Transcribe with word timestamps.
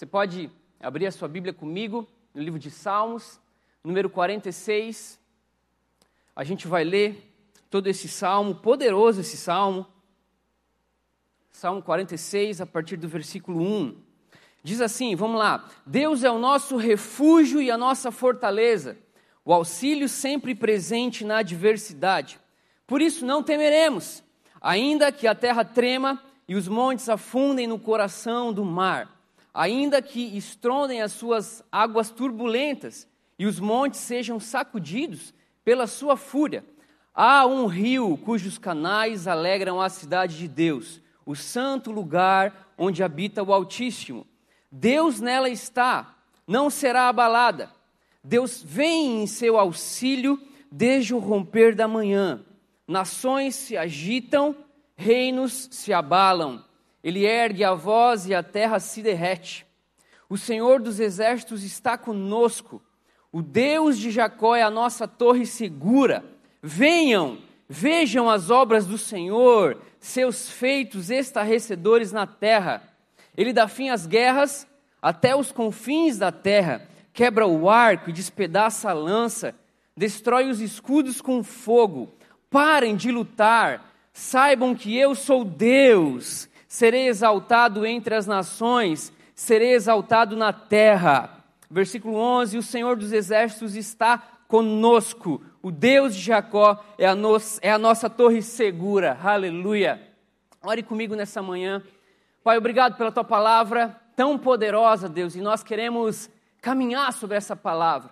Você 0.00 0.06
pode 0.06 0.50
abrir 0.80 1.06
a 1.06 1.12
sua 1.12 1.28
Bíblia 1.28 1.52
comigo 1.52 2.08
no 2.32 2.42
livro 2.42 2.58
de 2.58 2.70
Salmos, 2.70 3.38
número 3.84 4.08
46. 4.08 5.20
A 6.34 6.42
gente 6.42 6.66
vai 6.66 6.84
ler 6.84 7.36
todo 7.68 7.86
esse 7.86 8.08
salmo, 8.08 8.54
poderoso 8.54 9.20
esse 9.20 9.36
salmo. 9.36 9.86
Salmo 11.50 11.82
46, 11.82 12.62
a 12.62 12.66
partir 12.66 12.96
do 12.96 13.08
versículo 13.08 13.60
1. 13.60 13.94
Diz 14.62 14.80
assim: 14.80 15.14
vamos 15.14 15.38
lá. 15.38 15.68
Deus 15.84 16.24
é 16.24 16.30
o 16.30 16.38
nosso 16.38 16.78
refúgio 16.78 17.60
e 17.60 17.70
a 17.70 17.76
nossa 17.76 18.10
fortaleza, 18.10 18.96
o 19.44 19.52
auxílio 19.52 20.08
sempre 20.08 20.54
presente 20.54 21.26
na 21.26 21.40
adversidade. 21.40 22.40
Por 22.86 23.02
isso 23.02 23.26
não 23.26 23.42
temeremos, 23.42 24.24
ainda 24.62 25.12
que 25.12 25.26
a 25.26 25.34
terra 25.34 25.62
trema 25.62 26.24
e 26.48 26.54
os 26.54 26.66
montes 26.66 27.06
afundem 27.10 27.66
no 27.66 27.78
coração 27.78 28.50
do 28.50 28.64
mar, 28.64 29.19
ainda 29.52 30.00
que 30.00 30.36
estrondem 30.36 31.02
as 31.02 31.12
suas 31.12 31.64
águas 31.70 32.10
turbulentas 32.10 33.08
e 33.38 33.46
os 33.46 33.58
montes 33.58 34.00
sejam 34.00 34.38
sacudidos 34.38 35.34
pela 35.64 35.86
sua 35.86 36.16
fúria. 36.16 36.64
Há 37.14 37.46
um 37.46 37.66
rio 37.66 38.16
cujos 38.18 38.58
canais 38.58 39.26
alegram 39.26 39.80
a 39.80 39.88
cidade 39.88 40.38
de 40.38 40.48
Deus, 40.48 41.00
o 41.26 41.34
santo 41.34 41.90
lugar 41.90 42.72
onde 42.78 43.02
habita 43.02 43.42
o 43.42 43.52
Altíssimo. 43.52 44.26
Deus 44.70 45.20
nela 45.20 45.48
está, 45.48 46.16
não 46.46 46.70
será 46.70 47.08
abalada. 47.08 47.70
Deus 48.22 48.62
vem 48.62 49.22
em 49.22 49.26
seu 49.26 49.58
auxílio 49.58 50.40
desde 50.70 51.14
o 51.14 51.18
romper 51.18 51.74
da 51.74 51.88
manhã. 51.88 52.44
Nações 52.86 53.54
se 53.54 53.76
agitam 53.76 54.54
reinos 55.00 55.68
se 55.70 55.94
abalam, 55.94 56.62
ele 57.02 57.24
ergue 57.24 57.64
a 57.64 57.74
voz 57.74 58.26
e 58.26 58.34
a 58.34 58.42
terra 58.42 58.78
se 58.78 59.02
derrete. 59.02 59.66
O 60.28 60.36
Senhor 60.36 60.80
dos 60.80 61.00
exércitos 61.00 61.64
está 61.64 61.98
conosco, 61.98 62.82
o 63.32 63.42
Deus 63.42 63.98
de 63.98 64.10
Jacó 64.10 64.56
é 64.56 64.62
a 64.62 64.70
nossa 64.70 65.06
torre 65.06 65.46
segura. 65.46 66.24
Venham, 66.62 67.38
vejam 67.68 68.28
as 68.28 68.50
obras 68.50 68.86
do 68.86 68.98
Senhor, 68.98 69.80
seus 70.00 70.50
feitos 70.50 71.10
estarrecedores 71.10 72.10
na 72.10 72.26
terra. 72.26 72.82
Ele 73.36 73.52
dá 73.52 73.68
fim 73.68 73.88
às 73.88 74.06
guerras 74.06 74.66
até 75.00 75.34
os 75.34 75.52
confins 75.52 76.18
da 76.18 76.32
terra, 76.32 76.88
quebra 77.12 77.46
o 77.46 77.70
arco 77.70 78.10
e 78.10 78.12
despedaça 78.12 78.90
a 78.90 78.92
lança, 78.92 79.54
destrói 79.96 80.50
os 80.50 80.60
escudos 80.60 81.20
com 81.20 81.42
fogo. 81.42 82.12
Parem 82.50 82.96
de 82.96 83.12
lutar, 83.12 83.90
Saibam 84.12 84.74
que 84.74 84.96
eu 84.96 85.14
sou 85.14 85.44
Deus, 85.44 86.48
serei 86.70 87.08
exaltado 87.08 87.84
entre 87.84 88.14
as 88.14 88.28
nações, 88.28 89.12
serei 89.34 89.72
exaltado 89.72 90.36
na 90.36 90.52
terra. 90.52 91.44
Versículo 91.68 92.14
11: 92.16 92.58
O 92.58 92.62
Senhor 92.62 92.96
dos 92.96 93.12
exércitos 93.12 93.74
está 93.74 94.18
conosco, 94.46 95.42
o 95.60 95.72
Deus 95.72 96.14
de 96.14 96.22
Jacó 96.22 96.82
é 96.96 97.06
a, 97.06 97.14
no, 97.14 97.36
é 97.60 97.72
a 97.72 97.78
nossa 97.78 98.08
torre 98.08 98.40
segura. 98.40 99.18
Aleluia. 99.20 100.00
Ore 100.62 100.82
comigo 100.84 101.16
nessa 101.16 101.42
manhã. 101.42 101.82
Pai, 102.42 102.56
obrigado 102.56 102.96
pela 102.96 103.10
tua 103.10 103.24
palavra 103.24 104.00
tão 104.14 104.38
poderosa, 104.38 105.08
Deus, 105.08 105.34
e 105.34 105.40
nós 105.40 105.64
queremos 105.64 106.30
caminhar 106.62 107.12
sobre 107.12 107.36
essa 107.36 107.56
palavra. 107.56 108.10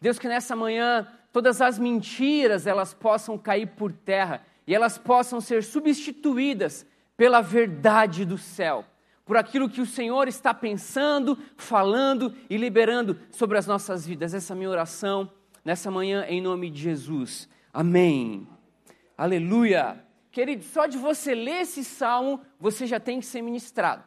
Deus, 0.00 0.18
que 0.18 0.28
nessa 0.28 0.56
manhã 0.56 1.06
todas 1.30 1.60
as 1.60 1.78
mentiras 1.78 2.66
elas 2.66 2.94
possam 2.94 3.36
cair 3.36 3.66
por 3.66 3.92
terra 3.92 4.42
e 4.66 4.74
elas 4.74 4.96
possam 4.96 5.40
ser 5.42 5.62
substituídas 5.62 6.86
pela 7.22 7.40
verdade 7.40 8.24
do 8.24 8.36
céu, 8.36 8.84
por 9.24 9.36
aquilo 9.36 9.70
que 9.70 9.80
o 9.80 9.86
Senhor 9.86 10.26
está 10.26 10.52
pensando, 10.52 11.38
falando 11.56 12.34
e 12.50 12.56
liberando 12.56 13.16
sobre 13.30 13.56
as 13.56 13.64
nossas 13.64 14.04
vidas. 14.04 14.34
Essa 14.34 14.52
é 14.52 14.54
a 14.54 14.56
minha 14.56 14.68
oração 14.68 15.30
nessa 15.64 15.88
manhã, 15.88 16.26
em 16.28 16.40
nome 16.40 16.68
de 16.68 16.82
Jesus. 16.82 17.48
Amém. 17.72 18.44
Aleluia. 19.16 20.04
Querido, 20.32 20.64
só 20.64 20.86
de 20.86 20.98
você 20.98 21.32
ler 21.32 21.60
esse 21.60 21.84
salmo, 21.84 22.40
você 22.58 22.88
já 22.88 22.98
tem 22.98 23.20
que 23.20 23.26
ser 23.26 23.40
ministrado. 23.40 24.02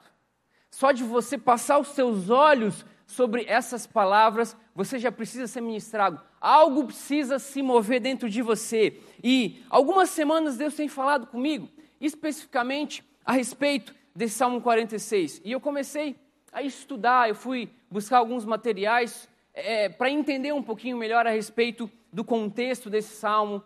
Só 0.69 0.91
de 0.91 1.05
você 1.05 1.37
passar 1.37 1.79
os 1.79 1.87
seus 1.87 2.29
olhos 2.29 2.85
sobre 3.07 3.45
essas 3.47 3.87
palavras, 3.87 4.57
você 4.75 4.99
já 4.99 5.09
precisa 5.09 5.47
ser 5.47 5.61
ministrado. 5.61 6.19
Algo 6.41 6.83
precisa 6.83 7.39
se 7.39 7.61
mover 7.61 8.01
dentro 8.01 8.29
de 8.29 8.41
você. 8.41 8.99
E 9.23 9.63
algumas 9.69 10.09
semanas 10.09 10.57
Deus 10.57 10.75
tem 10.75 10.89
falado 10.89 11.27
comigo, 11.27 11.69
especificamente 12.05 13.03
a 13.25 13.33
respeito 13.33 13.93
desse 14.15 14.35
Salmo 14.35 14.61
46. 14.61 15.41
E 15.43 15.51
eu 15.51 15.59
comecei 15.59 16.15
a 16.51 16.61
estudar, 16.61 17.27
eu 17.27 17.35
fui 17.35 17.69
buscar 17.89 18.19
alguns 18.19 18.45
materiais 18.45 19.27
é, 19.53 19.89
para 19.89 20.09
entender 20.09 20.53
um 20.53 20.63
pouquinho 20.63 20.97
melhor 20.97 21.27
a 21.27 21.31
respeito 21.31 21.89
do 22.11 22.23
contexto 22.23 22.89
desse 22.89 23.15
salmo, 23.15 23.61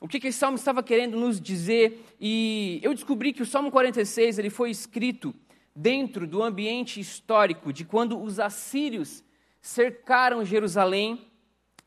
o 0.00 0.08
que, 0.08 0.18
que 0.18 0.28
esse 0.28 0.38
salmo 0.38 0.56
estava 0.56 0.82
querendo 0.82 1.16
nos 1.16 1.40
dizer. 1.40 2.04
E 2.20 2.80
eu 2.82 2.92
descobri 2.92 3.32
que 3.32 3.42
o 3.42 3.46
Salmo 3.46 3.70
46 3.70 4.38
ele 4.38 4.50
foi 4.50 4.70
escrito 4.70 5.32
dentro 5.74 6.26
do 6.26 6.42
ambiente 6.42 6.98
histórico 6.98 7.72
de 7.72 7.84
quando 7.84 8.20
os 8.20 8.40
assírios 8.40 9.22
cercaram 9.60 10.44
Jerusalém 10.44 11.30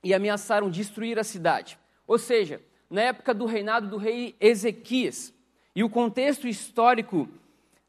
e 0.02 0.14
ameaçaram 0.14 0.70
destruir 0.70 1.20
a 1.20 1.24
cidade. 1.26 1.78
Ou 2.08 2.18
seja, 2.18 2.62
na 2.90 3.02
época 3.02 3.34
do 3.34 3.46
reinado 3.46 3.90
do 3.90 3.98
rei 3.98 4.36
Ezequias. 4.40 5.34
E 5.76 5.84
o 5.84 5.90
contexto 5.90 6.48
histórico 6.48 7.28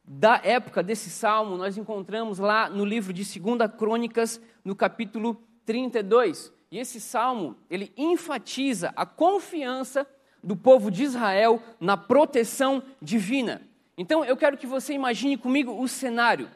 da 0.05 0.41
época 0.43 0.83
desse 0.83 1.09
salmo 1.09 1.57
nós 1.57 1.79
encontramos 1.79 2.39
lá 2.39 2.69
no 2.69 2.85
livro 2.85 3.13
de 3.13 3.23
2 3.23 3.71
Crônicas, 3.79 4.41
no 4.65 4.75
capítulo 4.75 5.41
32. 5.65 6.53
E 6.69 6.79
esse 6.79 7.01
salmo, 7.01 7.57
ele 7.71 7.93
enfatiza 7.97 8.93
a 8.97 9.07
confiança 9.07 10.05
do 10.43 10.57
povo 10.57 10.91
de 10.91 11.05
Israel 11.05 11.63
na 11.79 11.97
proteção 11.97 12.83
divina. 13.01 13.63
Então 13.97 14.25
eu 14.25 14.37
quero 14.37 14.57
que 14.57 14.67
você 14.67 14.93
imagine 14.93 15.37
comigo 15.37 15.81
o 15.81 15.87
cenário. 15.87 16.51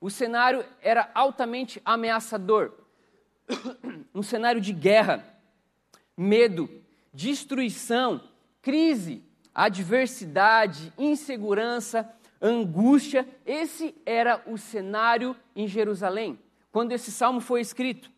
O 0.00 0.08
cenário 0.08 0.64
era 0.80 1.10
altamente 1.14 1.82
ameaçador. 1.84 2.72
Um 4.14 4.22
cenário 4.22 4.60
de 4.60 4.72
guerra, 4.72 5.24
medo, 6.16 6.70
destruição, 7.12 8.20
crise, 8.62 9.25
adversidade, 9.56 10.92
insegurança, 10.98 12.06
angústia. 12.40 13.26
Esse 13.46 13.94
era 14.04 14.42
o 14.46 14.58
cenário 14.58 15.34
em 15.56 15.66
Jerusalém, 15.66 16.38
quando 16.70 16.92
esse 16.92 17.10
salmo 17.10 17.40
foi 17.40 17.62
escrito. 17.62 18.10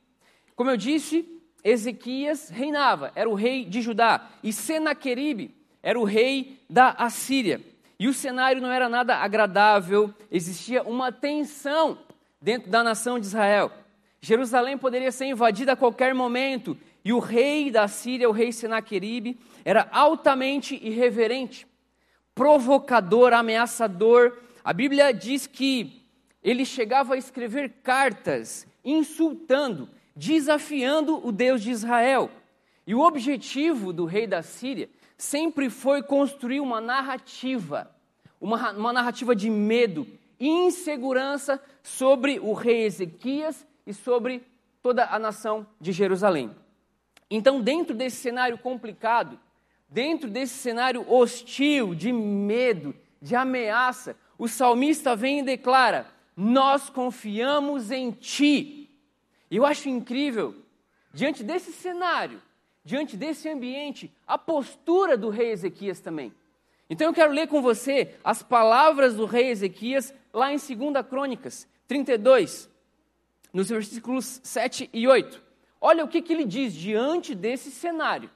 Como 0.57 0.69
eu 0.69 0.77
disse, 0.77 1.25
Ezequias 1.63 2.49
reinava, 2.49 3.13
era 3.15 3.31
o 3.31 3.35
rei 3.35 3.65
de 3.65 3.81
Judá, 3.81 4.29
e 4.43 4.53
Senaqueribe 4.53 5.55
era 5.81 5.99
o 5.99 6.05
rei 6.05 6.59
da 6.69 6.91
Assíria. 6.91 7.61
E 8.01 8.09
o 8.09 8.13
cenário 8.13 8.61
não 8.61 8.71
era 8.71 8.89
nada 8.89 9.17
agradável, 9.17 10.13
existia 10.31 10.83
uma 10.83 11.13
tensão 11.13 11.99
dentro 12.41 12.69
da 12.69 12.83
nação 12.83 13.19
de 13.19 13.27
Israel. 13.27 13.73
Jerusalém 14.21 14.77
poderia 14.77 15.13
ser 15.13 15.27
invadida 15.27 15.73
a 15.73 15.77
qualquer 15.77 16.13
momento, 16.15 16.77
e 17.05 17.13
o 17.13 17.19
rei 17.19 17.71
da 17.71 17.89
Síria, 17.89 18.29
o 18.29 18.33
rei 18.33 18.53
Senaqueribe, 18.53 19.39
era 19.65 19.89
altamente 19.91 20.75
irreverente, 20.75 21.67
provocador, 22.35 23.33
ameaçador. 23.33 24.39
A 24.63 24.73
Bíblia 24.73 25.13
diz 25.13 25.47
que 25.47 26.03
ele 26.43 26.65
chegava 26.65 27.15
a 27.15 27.19
escrever 27.19 27.75
cartas 27.83 28.67
insultando, 28.85 29.89
desafiando 30.15 31.27
o 31.27 31.31
Deus 31.31 31.63
de 31.63 31.71
Israel. 31.71 32.31
E 32.87 32.95
o 32.95 33.01
objetivo 33.01 33.93
do 33.93 34.05
rei 34.05 34.27
da 34.27 34.43
Síria 34.43 34.89
sempre 35.17 35.69
foi 35.69 36.03
construir 36.03 36.61
uma 36.61 36.81
narrativa, 36.81 37.91
uma, 38.41 38.73
uma 38.73 38.93
narrativa 38.93 39.35
de 39.35 39.51
medo 39.51 40.07
e 40.39 40.49
insegurança 40.49 41.61
sobre 41.83 42.39
o 42.39 42.53
rei 42.53 42.85
Ezequias 42.85 43.67
e 43.87 43.93
sobre 43.93 44.43
toda 44.83 45.05
a 45.05 45.19
nação 45.19 45.67
de 45.81 45.93
Jerusalém. 45.93 46.55
Então, 47.31 47.61
dentro 47.61 47.95
desse 47.95 48.17
cenário 48.17 48.57
complicado, 48.59 49.39
dentro 49.89 50.31
desse 50.31 50.55
cenário 50.55 51.05
hostil, 51.11 51.95
de 51.95 52.13
medo, 52.13 52.95
de 53.21 53.35
ameaça, 53.35 54.17
o 54.39 54.49
salmista 54.49 55.17
vem 55.17 55.41
e 55.41 55.43
declara: 55.43 56.07
Nós 56.37 56.89
confiamos 56.89 57.91
em 57.91 58.11
ti. 58.11 58.91
Eu 59.51 59.65
acho 59.65 59.89
incrível, 59.89 60.55
diante 61.13 61.43
desse 61.43 61.73
cenário, 61.73 62.41
diante 62.85 63.17
desse 63.17 63.49
ambiente, 63.49 64.13
a 64.27 64.39
postura 64.39 65.17
do 65.17 65.29
rei 65.29 65.51
Ezequias 65.51 66.01
também. 66.01 66.33
Então 66.91 67.09
eu 67.09 67.15
quero 67.15 67.33
ler 67.33 67.49
com 67.49 67.61
você 67.61 68.15
as 68.25 68.43
palavras 68.43 69.15
do 69.15 69.27
rei 69.27 69.49
Ezequias 69.49 70.15
lá 70.33 70.53
em 70.53 70.57
2 70.57 71.07
Crônicas 71.07 71.69
32, 71.87 72.71
nos 73.53 73.69
versículos 73.69 74.41
7 74.43 74.89
e 74.93 75.07
8. 75.07 75.48
Olha 75.81 76.05
o 76.05 76.09
que, 76.09 76.23
que 76.23 76.33
ele 76.33 76.45
diz 76.45 76.73
diante 76.73 77.35
desse 77.35 77.71
cenário. 77.71 78.31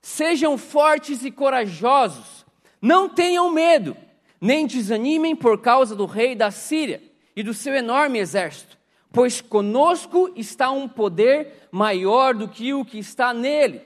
Sejam 0.00 0.58
fortes 0.58 1.24
e 1.24 1.30
corajosos, 1.30 2.44
não 2.80 3.08
tenham 3.08 3.50
medo, 3.50 3.96
nem 4.40 4.66
desanimem 4.66 5.36
por 5.36 5.60
causa 5.60 5.94
do 5.94 6.06
rei 6.06 6.34
da 6.34 6.50
Síria, 6.50 7.00
e 7.34 7.42
do 7.42 7.54
seu 7.54 7.74
enorme 7.74 8.18
exército, 8.18 8.78
pois 9.10 9.40
conosco 9.40 10.30
está 10.36 10.70
um 10.70 10.88
poder 10.88 11.68
maior 11.70 12.34
do 12.34 12.48
que 12.48 12.74
o 12.74 12.84
que 12.84 12.98
está 12.98 13.32
nele. 13.32 13.82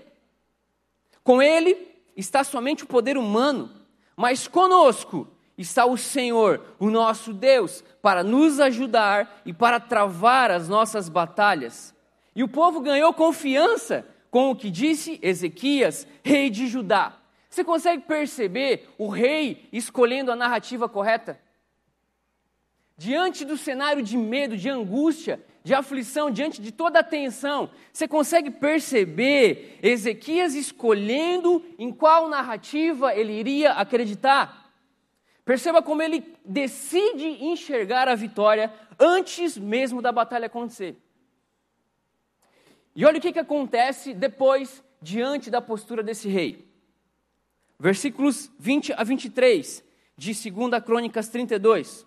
Com 1.23 1.41
ele 1.41 1.77
está 2.17 2.43
somente 2.45 2.85
o 2.85 2.89
poder 2.89 3.17
humano, 3.17 3.71
mas 4.17 4.49
conosco 4.49 5.29
está 5.57 5.87
o 5.87 5.97
Senhor, 5.97 6.63
o 6.79 6.91
nosso 6.91 7.33
Deus, 7.33 7.83
para 8.03 8.23
nos 8.23 8.61
ajudar 8.61 9.43
e 9.45 9.53
para 9.53 9.81
travar 9.81 10.51
as 10.51 10.69
nossas 10.69 11.09
batalhas. 11.09 11.95
E 12.35 12.43
o 12.43 12.49
povo 12.49 12.81
ganhou 12.81 13.13
confiança 13.15 14.07
com 14.31 14.51
o 14.51 14.57
que 14.57 14.71
disse 14.71 15.19
Ezequias, 15.23 16.07
rei 16.23 16.51
de 16.51 16.67
Judá. 16.67 17.17
Você 17.49 17.65
consegue 17.65 18.03
perceber 18.03 18.89
o 18.99 19.09
rei 19.09 19.67
escolhendo 19.73 20.31
a 20.31 20.37
narrativa 20.37 20.89
correta? 20.89 21.41
Diante 22.99 23.45
do 23.45 23.57
cenário 23.57 24.03
de 24.03 24.17
medo, 24.17 24.57
de 24.57 24.69
angústia, 24.69 25.43
de 25.63 25.75
aflição, 25.75 26.31
diante 26.31 26.61
de 26.61 26.71
toda 26.71 27.01
a 27.01 27.03
tensão, 27.03 27.71
você 27.93 28.07
consegue 28.07 28.51
perceber 28.51 29.79
Ezequias 29.83 30.55
escolhendo 30.55 31.65
em 31.79 31.91
qual 31.91 32.29
narrativa 32.29 33.15
ele 33.15 33.33
iria 33.33 33.73
acreditar? 33.73 34.66
Perceba 35.47 35.81
como 35.81 36.03
ele 36.03 36.35
decide 36.45 37.25
enxergar 37.45 38.09
a 38.09 38.17
vitória 38.17 38.75
antes 38.99 39.57
mesmo 39.57 40.03
da 40.03 40.11
batalha 40.11 40.47
acontecer. 40.47 40.97
E 42.97 43.05
olha 43.05 43.19
o 43.19 43.21
que, 43.21 43.33
que 43.33 43.39
acontece 43.39 44.13
depois, 44.13 44.83
diante 45.01 45.49
da 45.49 45.63
postura 45.63 46.03
desse 46.03 46.29
rei. 46.29 46.67
Versículos 47.79 48.51
20 48.59 48.93
a 48.95 49.05
23 49.05 49.85
de 50.17 50.51
2 50.51 50.85
Crônicas 50.85 51.29
32. 51.29 52.05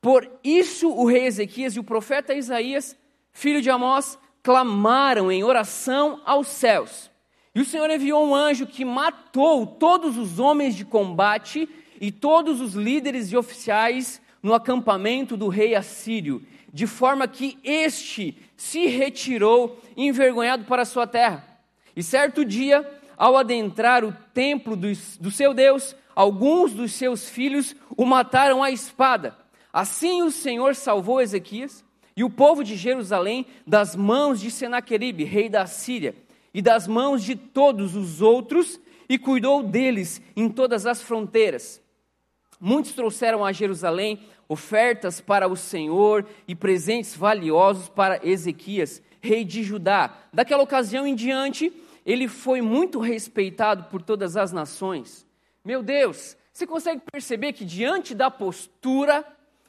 Por 0.00 0.28
isso 0.42 0.90
o 0.90 1.06
rei 1.06 1.26
Ezequias 1.26 1.76
e 1.76 1.80
o 1.80 1.84
profeta 1.84 2.34
Isaías, 2.34 2.96
filho 3.30 3.62
de 3.62 3.70
Amós, 3.70 4.18
clamaram 4.42 5.30
em 5.30 5.44
oração 5.44 6.20
aos 6.24 6.48
céus. 6.48 7.08
E 7.54 7.60
o 7.60 7.64
Senhor 7.64 7.88
enviou 7.88 8.26
um 8.26 8.34
anjo 8.34 8.66
que 8.66 8.84
matou 8.84 9.64
todos 9.64 10.18
os 10.18 10.40
homens 10.40 10.74
de 10.74 10.84
combate 10.84 11.68
e 12.00 12.10
todos 12.10 12.60
os 12.60 12.74
líderes 12.74 13.30
e 13.32 13.36
oficiais 13.36 14.20
no 14.42 14.54
acampamento 14.54 15.36
do 15.36 15.48
rei 15.48 15.74
assírio, 15.74 16.42
de 16.72 16.86
forma 16.86 17.26
que 17.26 17.58
este 17.62 18.36
se 18.56 18.86
retirou 18.86 19.80
envergonhado 19.96 20.64
para 20.64 20.84
sua 20.84 21.06
terra. 21.06 21.44
E 21.96 22.02
certo 22.02 22.44
dia, 22.44 22.88
ao 23.16 23.36
adentrar 23.36 24.04
o 24.04 24.12
templo 24.32 24.76
do, 24.76 24.88
do 25.20 25.30
seu 25.30 25.54
Deus, 25.54 25.94
alguns 26.14 26.72
dos 26.72 26.92
seus 26.92 27.28
filhos 27.28 27.74
o 27.96 28.04
mataram 28.04 28.62
à 28.62 28.70
espada. 28.70 29.36
Assim 29.72 30.22
o 30.22 30.30
Senhor 30.30 30.74
salvou 30.74 31.20
Ezequias 31.20 31.84
e 32.16 32.22
o 32.22 32.30
povo 32.30 32.62
de 32.62 32.76
Jerusalém 32.76 33.46
das 33.66 33.96
mãos 33.96 34.40
de 34.40 34.50
Senaqueribe, 34.50 35.24
rei 35.24 35.48
da 35.48 35.66
Síria, 35.66 36.14
e 36.52 36.62
das 36.62 36.86
mãos 36.86 37.24
de 37.24 37.34
todos 37.34 37.96
os 37.96 38.22
outros, 38.22 38.80
e 39.08 39.18
cuidou 39.18 39.62
deles 39.62 40.22
em 40.36 40.48
todas 40.48 40.86
as 40.86 41.02
fronteiras. 41.02 41.82
Muitos 42.66 42.92
trouxeram 42.92 43.44
a 43.44 43.52
Jerusalém 43.52 44.20
ofertas 44.48 45.20
para 45.20 45.46
o 45.46 45.54
Senhor 45.54 46.26
e 46.48 46.54
presentes 46.54 47.14
valiosos 47.14 47.90
para 47.90 48.26
Ezequias, 48.26 49.02
rei 49.20 49.44
de 49.44 49.62
Judá. 49.62 50.16
Daquela 50.32 50.62
ocasião 50.62 51.06
em 51.06 51.14
diante, 51.14 51.70
ele 52.06 52.26
foi 52.26 52.62
muito 52.62 53.00
respeitado 53.00 53.84
por 53.90 54.00
todas 54.00 54.34
as 54.34 54.50
nações. 54.50 55.26
Meu 55.62 55.82
Deus, 55.82 56.38
você 56.50 56.66
consegue 56.66 57.02
perceber 57.12 57.52
que 57.52 57.66
diante 57.66 58.14
da 58.14 58.30
postura 58.30 59.22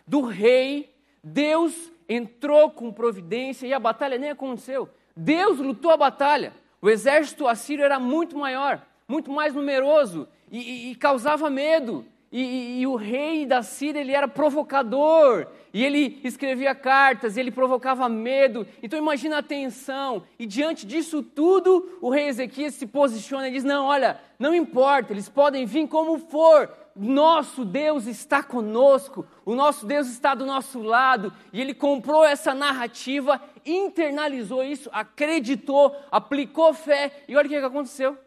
do 0.07 0.21
rei, 0.21 0.95
Deus 1.21 1.91
entrou 2.07 2.71
com 2.71 2.94
providência 2.94 3.68
e 3.68 3.74
a 3.74 3.80
batalha 3.80 4.18
nem 4.18 4.30
aconteceu. 4.30 4.88
Deus 5.18 5.59
lutou 5.59 5.91
a 5.91 5.98
batalha. 5.98 6.53
O 6.81 6.89
exército 6.89 7.45
assírio 7.45 7.83
era 7.83 8.00
muito 8.00 8.38
maior, 8.38 8.81
muito 9.06 9.30
mais 9.30 9.53
numeroso 9.53 10.30
e, 10.50 10.59
e, 10.59 10.91
e 10.91 10.95
causava 10.95 11.50
medo. 11.50 12.06
E, 12.37 12.81
e, 12.81 12.87
o 12.87 12.97
rei 12.97 13.45
da 13.45 13.63
Síria 13.63 14.01
ele 14.01 14.11
era 14.11 14.27
provocador 14.27 15.47
e 15.73 15.85
ele 15.85 16.19
escrevia 16.21 16.75
cartas 16.75 17.37
e 17.37 17.39
ele 17.39 17.49
provocava 17.49 18.09
medo. 18.09 18.67
Então 18.83 18.99
imagina 18.99 19.37
a 19.37 19.41
tensão. 19.41 20.21
E 20.37 20.45
diante 20.45 20.85
disso 20.85 21.23
tudo, 21.23 21.97
o 22.01 22.09
rei 22.09 22.27
Ezequias 22.27 22.73
se 22.73 22.87
posiciona 22.87 23.47
e 23.47 23.51
diz: 23.51 23.63
Não, 23.63 23.85
olha, 23.85 24.19
não 24.37 24.53
importa, 24.53 25.13
eles 25.13 25.29
podem 25.29 25.65
vir 25.65 25.87
como 25.87 26.19
for. 26.19 26.69
Nosso 26.93 27.63
Deus 27.63 28.05
está 28.05 28.43
conosco, 28.43 29.25
o 29.45 29.55
nosso 29.55 29.85
Deus 29.85 30.09
está 30.09 30.35
do 30.35 30.45
nosso 30.45 30.81
lado, 30.81 31.31
e 31.53 31.61
ele 31.61 31.73
comprou 31.73 32.25
essa 32.25 32.53
narrativa, 32.53 33.41
internalizou 33.65 34.61
isso, 34.61 34.89
acreditou, 34.91 35.95
aplicou 36.11 36.73
fé, 36.73 37.23
e 37.29 37.35
olha 37.38 37.45
o 37.45 37.49
que 37.49 37.55
aconteceu. 37.55 38.17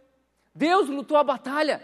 Deus 0.55 0.89
lutou 0.89 1.19
a 1.19 1.25
batalha 1.25 1.83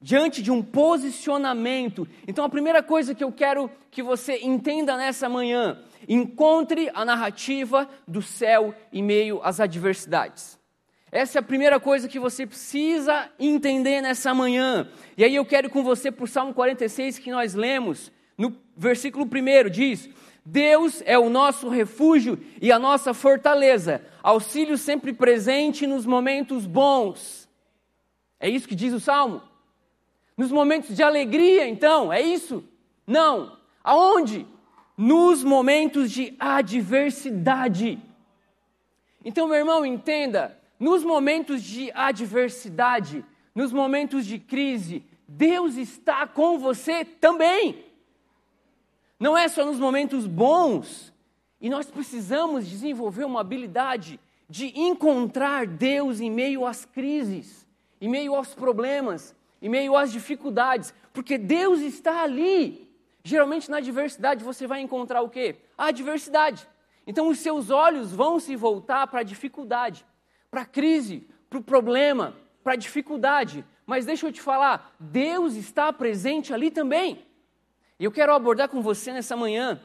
diante 0.00 0.42
de 0.42 0.50
um 0.50 0.62
posicionamento. 0.62 2.08
Então, 2.26 2.44
a 2.44 2.48
primeira 2.48 2.82
coisa 2.82 3.14
que 3.14 3.22
eu 3.22 3.30
quero 3.30 3.70
que 3.90 4.02
você 4.02 4.38
entenda 4.42 4.96
nessa 4.96 5.28
manhã, 5.28 5.78
encontre 6.08 6.90
a 6.94 7.04
narrativa 7.04 7.88
do 8.08 8.22
céu 8.22 8.74
em 8.92 9.02
meio 9.02 9.40
às 9.42 9.60
adversidades. 9.60 10.58
Essa 11.12 11.38
é 11.38 11.40
a 11.40 11.42
primeira 11.42 11.80
coisa 11.80 12.08
que 12.08 12.20
você 12.20 12.46
precisa 12.46 13.28
entender 13.38 14.00
nessa 14.00 14.32
manhã. 14.32 14.88
E 15.16 15.24
aí 15.24 15.34
eu 15.34 15.44
quero 15.44 15.68
com 15.68 15.82
você 15.82 16.10
para 16.10 16.24
o 16.24 16.28
Salmo 16.28 16.54
46 16.54 17.18
que 17.18 17.30
nós 17.30 17.54
lemos, 17.54 18.12
no 18.38 18.56
versículo 18.76 19.26
1 19.26 19.70
diz: 19.70 20.08
Deus 20.46 21.02
é 21.04 21.18
o 21.18 21.28
nosso 21.28 21.68
refúgio 21.68 22.38
e 22.62 22.70
a 22.70 22.78
nossa 22.78 23.12
fortaleza, 23.12 24.02
auxílio 24.22 24.78
sempre 24.78 25.12
presente 25.12 25.86
nos 25.86 26.06
momentos 26.06 26.64
bons. 26.64 27.48
É 28.38 28.48
isso 28.48 28.68
que 28.68 28.74
diz 28.76 28.94
o 28.94 29.00
Salmo. 29.00 29.49
Nos 30.40 30.50
momentos 30.50 30.96
de 30.96 31.02
alegria, 31.02 31.68
então, 31.68 32.10
é 32.10 32.22
isso? 32.22 32.64
Não. 33.06 33.58
Aonde? 33.84 34.46
Nos 34.96 35.44
momentos 35.44 36.10
de 36.10 36.34
adversidade. 36.40 37.98
Então, 39.22 39.46
meu 39.46 39.58
irmão, 39.58 39.84
entenda: 39.84 40.58
nos 40.78 41.04
momentos 41.04 41.62
de 41.62 41.92
adversidade, 41.92 43.22
nos 43.54 43.70
momentos 43.70 44.24
de 44.24 44.38
crise, 44.38 45.04
Deus 45.28 45.76
está 45.76 46.26
com 46.26 46.58
você 46.58 47.04
também. 47.04 47.84
Não 49.18 49.36
é 49.36 49.46
só 49.46 49.62
nos 49.62 49.78
momentos 49.78 50.26
bons. 50.26 51.12
E 51.60 51.68
nós 51.68 51.90
precisamos 51.90 52.66
desenvolver 52.66 53.26
uma 53.26 53.42
habilidade 53.42 54.18
de 54.48 54.72
encontrar 54.80 55.66
Deus 55.66 56.18
em 56.18 56.30
meio 56.30 56.64
às 56.64 56.86
crises, 56.86 57.68
em 58.00 58.08
meio 58.08 58.34
aos 58.34 58.54
problemas, 58.54 59.38
em 59.60 59.68
meio 59.68 59.96
às 59.96 60.12
dificuldades, 60.12 60.94
porque 61.12 61.36
Deus 61.36 61.80
está 61.80 62.22
ali. 62.22 62.90
Geralmente 63.22 63.70
na 63.70 63.78
adversidade 63.78 64.44
você 64.44 64.66
vai 64.66 64.80
encontrar 64.80 65.22
o 65.22 65.28
quê? 65.28 65.56
A 65.76 65.86
adversidade. 65.86 66.66
Então 67.06 67.28
os 67.28 67.38
seus 67.38 67.70
olhos 67.70 68.12
vão 68.12 68.38
se 68.38 68.56
voltar 68.56 69.06
para 69.06 69.20
a 69.20 69.24
dificuldade, 69.24 70.06
para 70.50 70.62
a 70.62 70.66
crise, 70.66 71.28
para 71.48 71.58
o 71.58 71.62
problema, 71.62 72.36
para 72.62 72.74
a 72.74 72.76
dificuldade. 72.76 73.64
Mas 73.84 74.06
deixa 74.06 74.26
eu 74.26 74.32
te 74.32 74.40
falar, 74.40 74.94
Deus 74.98 75.54
está 75.54 75.92
presente 75.92 76.54
ali 76.54 76.70
também. 76.70 77.26
E 77.98 78.04
eu 78.04 78.12
quero 78.12 78.32
abordar 78.32 78.68
com 78.68 78.80
você 78.80 79.12
nessa 79.12 79.36
manhã 79.36 79.80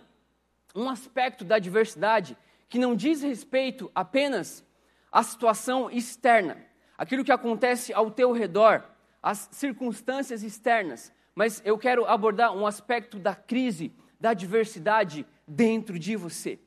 um 0.75 0.89
aspecto 0.89 1.43
da 1.43 1.55
adversidade 1.55 2.37
que 2.69 2.79
não 2.79 2.95
diz 2.95 3.21
respeito 3.21 3.91
apenas 3.93 4.63
à 5.11 5.23
situação 5.23 5.89
externa, 5.89 6.57
aquilo 6.97 7.23
que 7.23 7.31
acontece 7.31 7.93
ao 7.93 8.11
teu 8.11 8.31
redor, 8.31 8.83
as 9.25 9.49
circunstâncias 9.51 10.43
externas, 10.43 11.11
mas 11.33 11.59
eu 11.65 11.79
quero 11.79 12.05
abordar 12.05 12.55
um 12.55 12.67
aspecto 12.67 13.17
da 13.17 13.33
crise, 13.33 13.91
da 14.19 14.29
adversidade 14.29 15.25
dentro 15.47 15.97
de 15.97 16.15
você. 16.15 16.59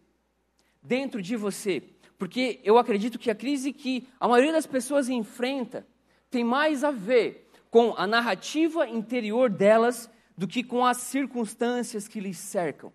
Dentro 0.82 1.22
de 1.22 1.36
você. 1.36 1.80
Porque 2.18 2.58
eu 2.64 2.76
acredito 2.76 3.16
que 3.16 3.30
a 3.30 3.34
crise 3.34 3.72
que 3.72 4.08
a 4.18 4.26
maioria 4.26 4.50
das 4.50 4.66
pessoas 4.66 5.08
enfrenta 5.08 5.86
tem 6.28 6.42
mais 6.42 6.82
a 6.82 6.90
ver 6.90 7.48
com 7.70 7.94
a 7.96 8.08
narrativa 8.08 8.88
interior 8.88 9.48
delas 9.48 10.10
do 10.36 10.48
que 10.48 10.64
com 10.64 10.84
as 10.84 10.96
circunstâncias 10.96 12.08
que 12.08 12.18
lhes 12.18 12.38
cercam. 12.38 12.92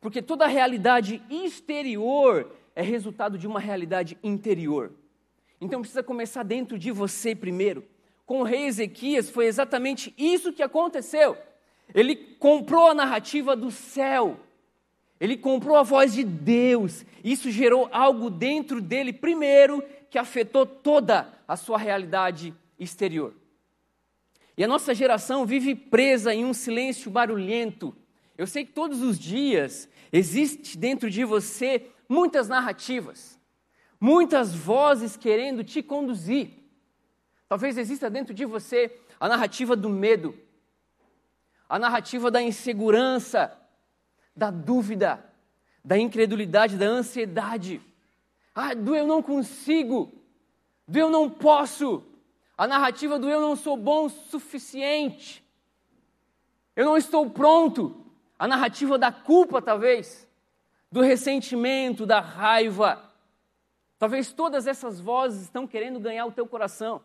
Porque 0.00 0.20
toda 0.20 0.44
a 0.44 0.48
realidade 0.48 1.22
exterior 1.30 2.52
é 2.74 2.82
resultado 2.82 3.38
de 3.38 3.46
uma 3.46 3.60
realidade 3.60 4.18
interior. 4.24 4.92
Então 5.60 5.82
precisa 5.82 6.02
começar 6.02 6.42
dentro 6.42 6.76
de 6.76 6.90
você 6.90 7.32
primeiro 7.32 7.91
com 8.32 8.40
o 8.40 8.44
rei 8.44 8.64
Ezequias 8.64 9.28
foi 9.28 9.44
exatamente 9.44 10.14
isso 10.16 10.54
que 10.54 10.62
aconteceu. 10.62 11.36
Ele 11.94 12.16
comprou 12.16 12.88
a 12.88 12.94
narrativa 12.94 13.54
do 13.54 13.70
céu, 13.70 14.40
ele 15.20 15.36
comprou 15.36 15.76
a 15.76 15.82
voz 15.82 16.14
de 16.14 16.24
Deus. 16.24 17.04
Isso 17.22 17.50
gerou 17.50 17.90
algo 17.92 18.30
dentro 18.30 18.80
dele, 18.80 19.12
primeiro, 19.12 19.84
que 20.08 20.18
afetou 20.18 20.64
toda 20.64 21.30
a 21.46 21.58
sua 21.58 21.76
realidade 21.76 22.54
exterior. 22.78 23.34
E 24.56 24.64
a 24.64 24.68
nossa 24.68 24.94
geração 24.94 25.44
vive 25.44 25.74
presa 25.74 26.34
em 26.34 26.42
um 26.42 26.54
silêncio 26.54 27.10
barulhento, 27.10 27.94
Eu 28.38 28.46
sei 28.46 28.64
que 28.64 28.72
todos 28.72 29.02
os 29.02 29.18
dias 29.18 29.90
existe 30.10 30.78
dentro 30.78 31.10
de 31.10 31.22
você 31.22 31.90
muitas 32.08 32.48
narrativas, 32.48 33.38
muitas 34.00 34.54
vozes 34.54 35.18
querendo 35.18 35.62
te 35.62 35.82
conduzir. 35.82 36.61
Talvez 37.52 37.76
exista 37.76 38.08
dentro 38.08 38.32
de 38.32 38.46
você 38.46 38.98
a 39.20 39.28
narrativa 39.28 39.76
do 39.76 39.90
medo, 39.90 40.34
a 41.68 41.78
narrativa 41.78 42.30
da 42.30 42.40
insegurança, 42.40 43.54
da 44.34 44.50
dúvida, 44.50 45.22
da 45.84 45.98
incredulidade, 45.98 46.78
da 46.78 46.86
ansiedade. 46.86 47.78
Ah, 48.54 48.72
do 48.72 48.96
eu 48.96 49.06
não 49.06 49.22
consigo, 49.22 50.10
do 50.88 50.98
eu 50.98 51.10
não 51.10 51.28
posso, 51.28 52.02
a 52.56 52.66
narrativa 52.66 53.18
do 53.18 53.28
eu 53.28 53.38
não 53.38 53.54
sou 53.54 53.76
bom 53.76 54.06
o 54.06 54.08
suficiente, 54.08 55.44
eu 56.74 56.86
não 56.86 56.96
estou 56.96 57.28
pronto, 57.28 58.02
a 58.38 58.48
narrativa 58.48 58.96
da 58.96 59.12
culpa, 59.12 59.60
talvez, 59.60 60.26
do 60.90 61.02
ressentimento, 61.02 62.06
da 62.06 62.18
raiva. 62.18 63.12
Talvez 63.98 64.32
todas 64.32 64.66
essas 64.66 64.98
vozes 64.98 65.42
estão 65.42 65.66
querendo 65.66 66.00
ganhar 66.00 66.24
o 66.24 66.32
teu 66.32 66.46
coração. 66.46 67.02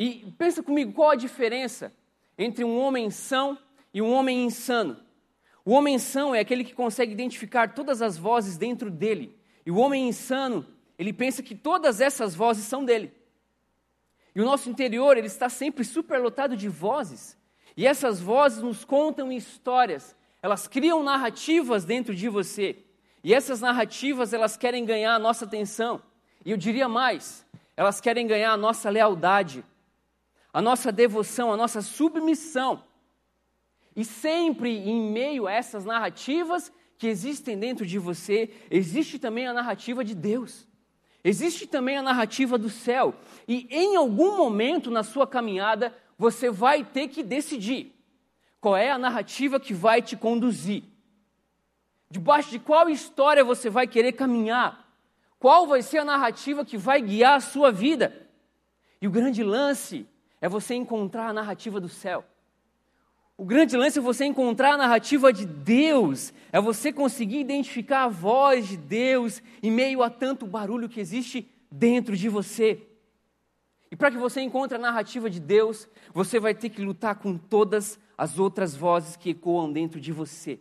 E 0.00 0.32
pensa 0.38 0.62
comigo, 0.62 0.94
qual 0.94 1.10
a 1.10 1.14
diferença 1.14 1.92
entre 2.38 2.64
um 2.64 2.80
homem 2.80 3.10
são 3.10 3.58
e 3.92 4.00
um 4.00 4.10
homem 4.10 4.46
insano? 4.46 4.98
O 5.62 5.72
homem 5.72 5.98
são 5.98 6.34
é 6.34 6.40
aquele 6.40 6.64
que 6.64 6.72
consegue 6.72 7.12
identificar 7.12 7.74
todas 7.74 8.00
as 8.00 8.16
vozes 8.16 8.56
dentro 8.56 8.90
dele. 8.90 9.38
E 9.66 9.70
o 9.70 9.76
homem 9.76 10.08
insano, 10.08 10.66
ele 10.98 11.12
pensa 11.12 11.42
que 11.42 11.54
todas 11.54 12.00
essas 12.00 12.34
vozes 12.34 12.64
são 12.64 12.82
dele. 12.82 13.12
E 14.34 14.40
o 14.40 14.44
nosso 14.46 14.70
interior, 14.70 15.18
ele 15.18 15.26
está 15.26 15.50
sempre 15.50 15.84
superlotado 15.84 16.56
de 16.56 16.66
vozes. 16.66 17.36
E 17.76 17.86
essas 17.86 18.22
vozes 18.22 18.62
nos 18.62 18.86
contam 18.86 19.30
histórias, 19.30 20.16
elas 20.42 20.66
criam 20.66 21.02
narrativas 21.02 21.84
dentro 21.84 22.14
de 22.14 22.26
você. 22.26 22.74
E 23.22 23.34
essas 23.34 23.60
narrativas, 23.60 24.32
elas 24.32 24.56
querem 24.56 24.82
ganhar 24.86 25.14
a 25.14 25.18
nossa 25.18 25.44
atenção. 25.44 26.00
E 26.42 26.52
eu 26.52 26.56
diria 26.56 26.88
mais, 26.88 27.44
elas 27.76 28.00
querem 28.00 28.26
ganhar 28.26 28.52
a 28.52 28.56
nossa 28.56 28.88
lealdade, 28.88 29.62
a 30.52 30.60
nossa 30.60 30.90
devoção, 30.90 31.52
a 31.52 31.56
nossa 31.56 31.82
submissão. 31.82 32.84
E 33.94 34.04
sempre 34.04 34.70
em 34.78 35.10
meio 35.10 35.46
a 35.46 35.52
essas 35.52 35.84
narrativas 35.84 36.72
que 36.98 37.06
existem 37.06 37.58
dentro 37.58 37.86
de 37.86 37.98
você, 37.98 38.50
existe 38.70 39.18
também 39.18 39.46
a 39.46 39.52
narrativa 39.52 40.04
de 40.04 40.14
Deus. 40.14 40.66
Existe 41.22 41.66
também 41.66 41.96
a 41.96 42.02
narrativa 42.02 42.56
do 42.56 42.70
céu. 42.70 43.14
E 43.46 43.66
em 43.70 43.96
algum 43.96 44.36
momento 44.36 44.90
na 44.90 45.02
sua 45.02 45.26
caminhada, 45.26 45.94
você 46.18 46.50
vai 46.50 46.84
ter 46.84 47.08
que 47.08 47.22
decidir 47.22 47.94
qual 48.60 48.76
é 48.76 48.90
a 48.90 48.98
narrativa 48.98 49.58
que 49.58 49.72
vai 49.72 50.02
te 50.02 50.16
conduzir. 50.16 50.84
Debaixo 52.10 52.50
de 52.50 52.58
qual 52.58 52.88
história 52.90 53.44
você 53.44 53.70
vai 53.70 53.86
querer 53.86 54.12
caminhar? 54.12 54.86
Qual 55.38 55.66
vai 55.66 55.80
ser 55.80 55.98
a 55.98 56.04
narrativa 56.04 56.64
que 56.64 56.76
vai 56.76 57.00
guiar 57.00 57.36
a 57.36 57.40
sua 57.40 57.70
vida? 57.70 58.28
E 59.00 59.06
o 59.06 59.10
grande 59.10 59.42
lance 59.42 60.06
é 60.40 60.48
você 60.48 60.74
encontrar 60.74 61.28
a 61.28 61.32
narrativa 61.32 61.80
do 61.80 61.88
céu. 61.88 62.24
O 63.36 63.44
grande 63.44 63.76
lance 63.76 63.98
é 63.98 64.02
você 64.02 64.26
encontrar 64.26 64.74
a 64.74 64.76
narrativa 64.76 65.32
de 65.32 65.46
Deus, 65.46 66.32
é 66.52 66.60
você 66.60 66.92
conseguir 66.92 67.40
identificar 67.40 68.04
a 68.04 68.08
voz 68.08 68.68
de 68.68 68.76
Deus 68.76 69.42
em 69.62 69.70
meio 69.70 70.02
a 70.02 70.10
tanto 70.10 70.46
barulho 70.46 70.88
que 70.88 71.00
existe 71.00 71.50
dentro 71.70 72.16
de 72.16 72.28
você. 72.28 72.86
E 73.90 73.96
para 73.96 74.10
que 74.10 74.18
você 74.18 74.40
encontre 74.40 74.76
a 74.76 74.80
narrativa 74.80 75.28
de 75.28 75.40
Deus, 75.40 75.88
você 76.12 76.38
vai 76.38 76.54
ter 76.54 76.68
que 76.68 76.82
lutar 76.82 77.16
com 77.16 77.36
todas 77.36 77.98
as 78.16 78.38
outras 78.38 78.76
vozes 78.76 79.16
que 79.16 79.30
ecoam 79.30 79.72
dentro 79.72 79.98
de 79.98 80.12
você. 80.12 80.60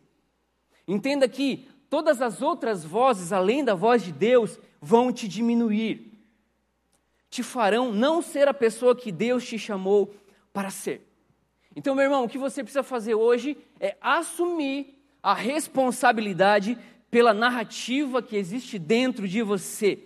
Entenda 0.88 1.27
que 1.27 1.67
todas 1.89 2.21
as 2.21 2.41
outras 2.41 2.86
vozes, 2.86 3.33
além 3.33 3.63
da 3.63 3.75
voz 3.75 4.03
de 4.03 4.12
Deus, 4.13 4.57
vão 4.81 5.12
te 5.12 5.27
diminuir, 5.27 6.09
te 7.29 7.43
farão 7.43 7.91
não 7.91 8.21
ser 8.21 8.48
a 8.48 8.53
pessoa 8.53 8.95
que 8.95 9.12
Deus 9.12 9.48
te 9.48 9.59
chamou 9.59 10.13
para 10.51 10.69
ser. 10.69 11.07
Então, 11.75 11.93
meu 11.93 12.03
irmão, 12.03 12.24
o 12.25 12.29
que 12.29 12.38
você 12.38 12.63
precisa 12.63 12.83
fazer 12.83 13.13
hoje 13.13 13.57
é 13.79 13.95
assumir 14.01 15.00
a 15.21 15.33
responsabilidade 15.33 16.77
pela 17.12 17.33
narrativa 17.33 18.21
que 18.21 18.36
existe 18.36 18.79
dentro 18.79 19.27
de 19.27 19.41
você. 19.41 20.00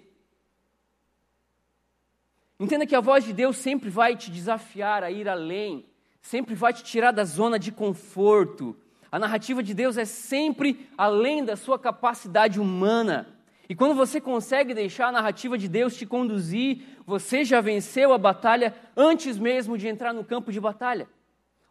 Entenda 2.60 2.86
que 2.86 2.96
a 2.96 3.02
voz 3.02 3.24
de 3.24 3.34
Deus 3.34 3.58
sempre 3.58 3.90
vai 3.90 4.16
te 4.16 4.30
desafiar 4.30 5.04
a 5.04 5.12
ir 5.12 5.28
além, 5.28 5.86
sempre 6.22 6.56
vai 6.56 6.74
te 6.74 6.84
tirar 6.84 7.12
da 7.12 7.26
zona 7.26 7.58
de 7.58 7.72
conforto. 7.72 8.76
A 9.12 9.20
narrativa 9.20 9.62
de 9.62 9.74
Deus 9.74 9.98
é 9.98 10.06
sempre 10.06 10.90
além 10.98 11.44
da 11.44 11.56
sua 11.56 11.78
capacidade 11.78 12.60
humana. 12.60 13.33
E 13.70 13.76
quando 13.76 13.96
você 13.96 14.20
consegue 14.20 14.74
deixar 14.74 15.08
a 15.08 15.12
narrativa 15.12 15.58
de 15.58 15.68
Deus 15.68 15.96
te 15.96 16.06
conduzir, 16.06 16.84
você 17.06 17.46
já 17.46 17.62
venceu 17.62 18.14
a 18.14 18.18
batalha 18.18 18.76
antes 18.96 19.38
mesmo 19.38 19.78
de 19.78 19.88
entrar 19.88 20.14
no 20.14 20.24
campo 20.24 20.52
de 20.52 20.60
batalha. 20.60 21.08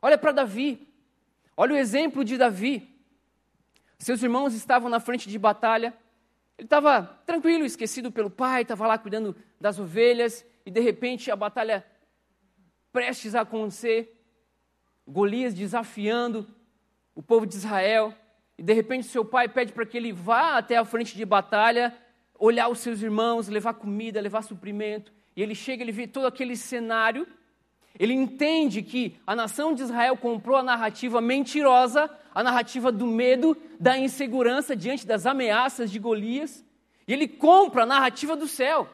Olha 0.00 0.16
para 0.16 0.32
Davi. 0.32 0.88
Olha 1.56 1.74
o 1.74 1.76
exemplo 1.76 2.24
de 2.24 2.38
Davi. 2.38 2.88
Seus 3.98 4.22
irmãos 4.22 4.54
estavam 4.54 4.88
na 4.88 4.98
frente 4.98 5.28
de 5.28 5.38
batalha. 5.38 5.94
Ele 6.58 6.66
estava 6.66 7.02
tranquilo, 7.26 7.64
esquecido 7.64 8.10
pelo 8.10 8.30
pai, 8.30 8.62
estava 8.62 8.86
lá 8.86 8.96
cuidando 8.96 9.36
das 9.60 9.78
ovelhas, 9.78 10.44
e 10.64 10.70
de 10.70 10.80
repente 10.80 11.30
a 11.30 11.36
batalha 11.36 11.84
prestes 12.90 13.34
a 13.34 13.42
acontecer. 13.42 14.18
Golias 15.06 15.54
desafiando 15.54 16.48
o 17.14 17.22
povo 17.22 17.46
de 17.46 17.54
Israel, 17.54 18.14
e 18.62 18.64
de 18.64 18.72
repente 18.72 19.08
seu 19.08 19.26
pai 19.26 19.48
pede 19.48 19.74
para 19.74 19.84
que 19.84 19.98
ele 19.98 20.12
vá 20.12 20.56
até 20.56 20.78
a 20.78 20.84
frente 20.84 21.14
de 21.14 21.24
batalha, 21.26 21.94
olhar 22.38 22.68
os 22.68 22.78
seus 22.78 23.02
irmãos, 23.02 23.48
levar 23.48 23.74
comida, 23.74 24.22
levar 24.22 24.40
suprimento. 24.40 25.12
E 25.36 25.42
ele 25.42 25.54
chega, 25.54 25.82
ele 25.82 25.92
vê 25.92 26.06
todo 26.06 26.26
aquele 26.26 26.56
cenário 26.56 27.26
ele 27.98 28.14
entende 28.14 28.82
que 28.82 29.16
a 29.26 29.36
nação 29.36 29.74
de 29.74 29.82
Israel 29.82 30.16
comprou 30.16 30.56
a 30.56 30.62
narrativa 30.62 31.20
mentirosa, 31.20 32.10
a 32.34 32.42
narrativa 32.42 32.90
do 32.90 33.06
medo, 33.06 33.56
da 33.78 33.98
insegurança 33.98 34.74
diante 34.74 35.06
das 35.06 35.26
ameaças 35.26 35.90
de 35.90 35.98
Golias, 35.98 36.64
e 37.06 37.12
ele 37.12 37.28
compra 37.28 37.82
a 37.82 37.86
narrativa 37.86 38.34
do 38.34 38.48
céu, 38.48 38.88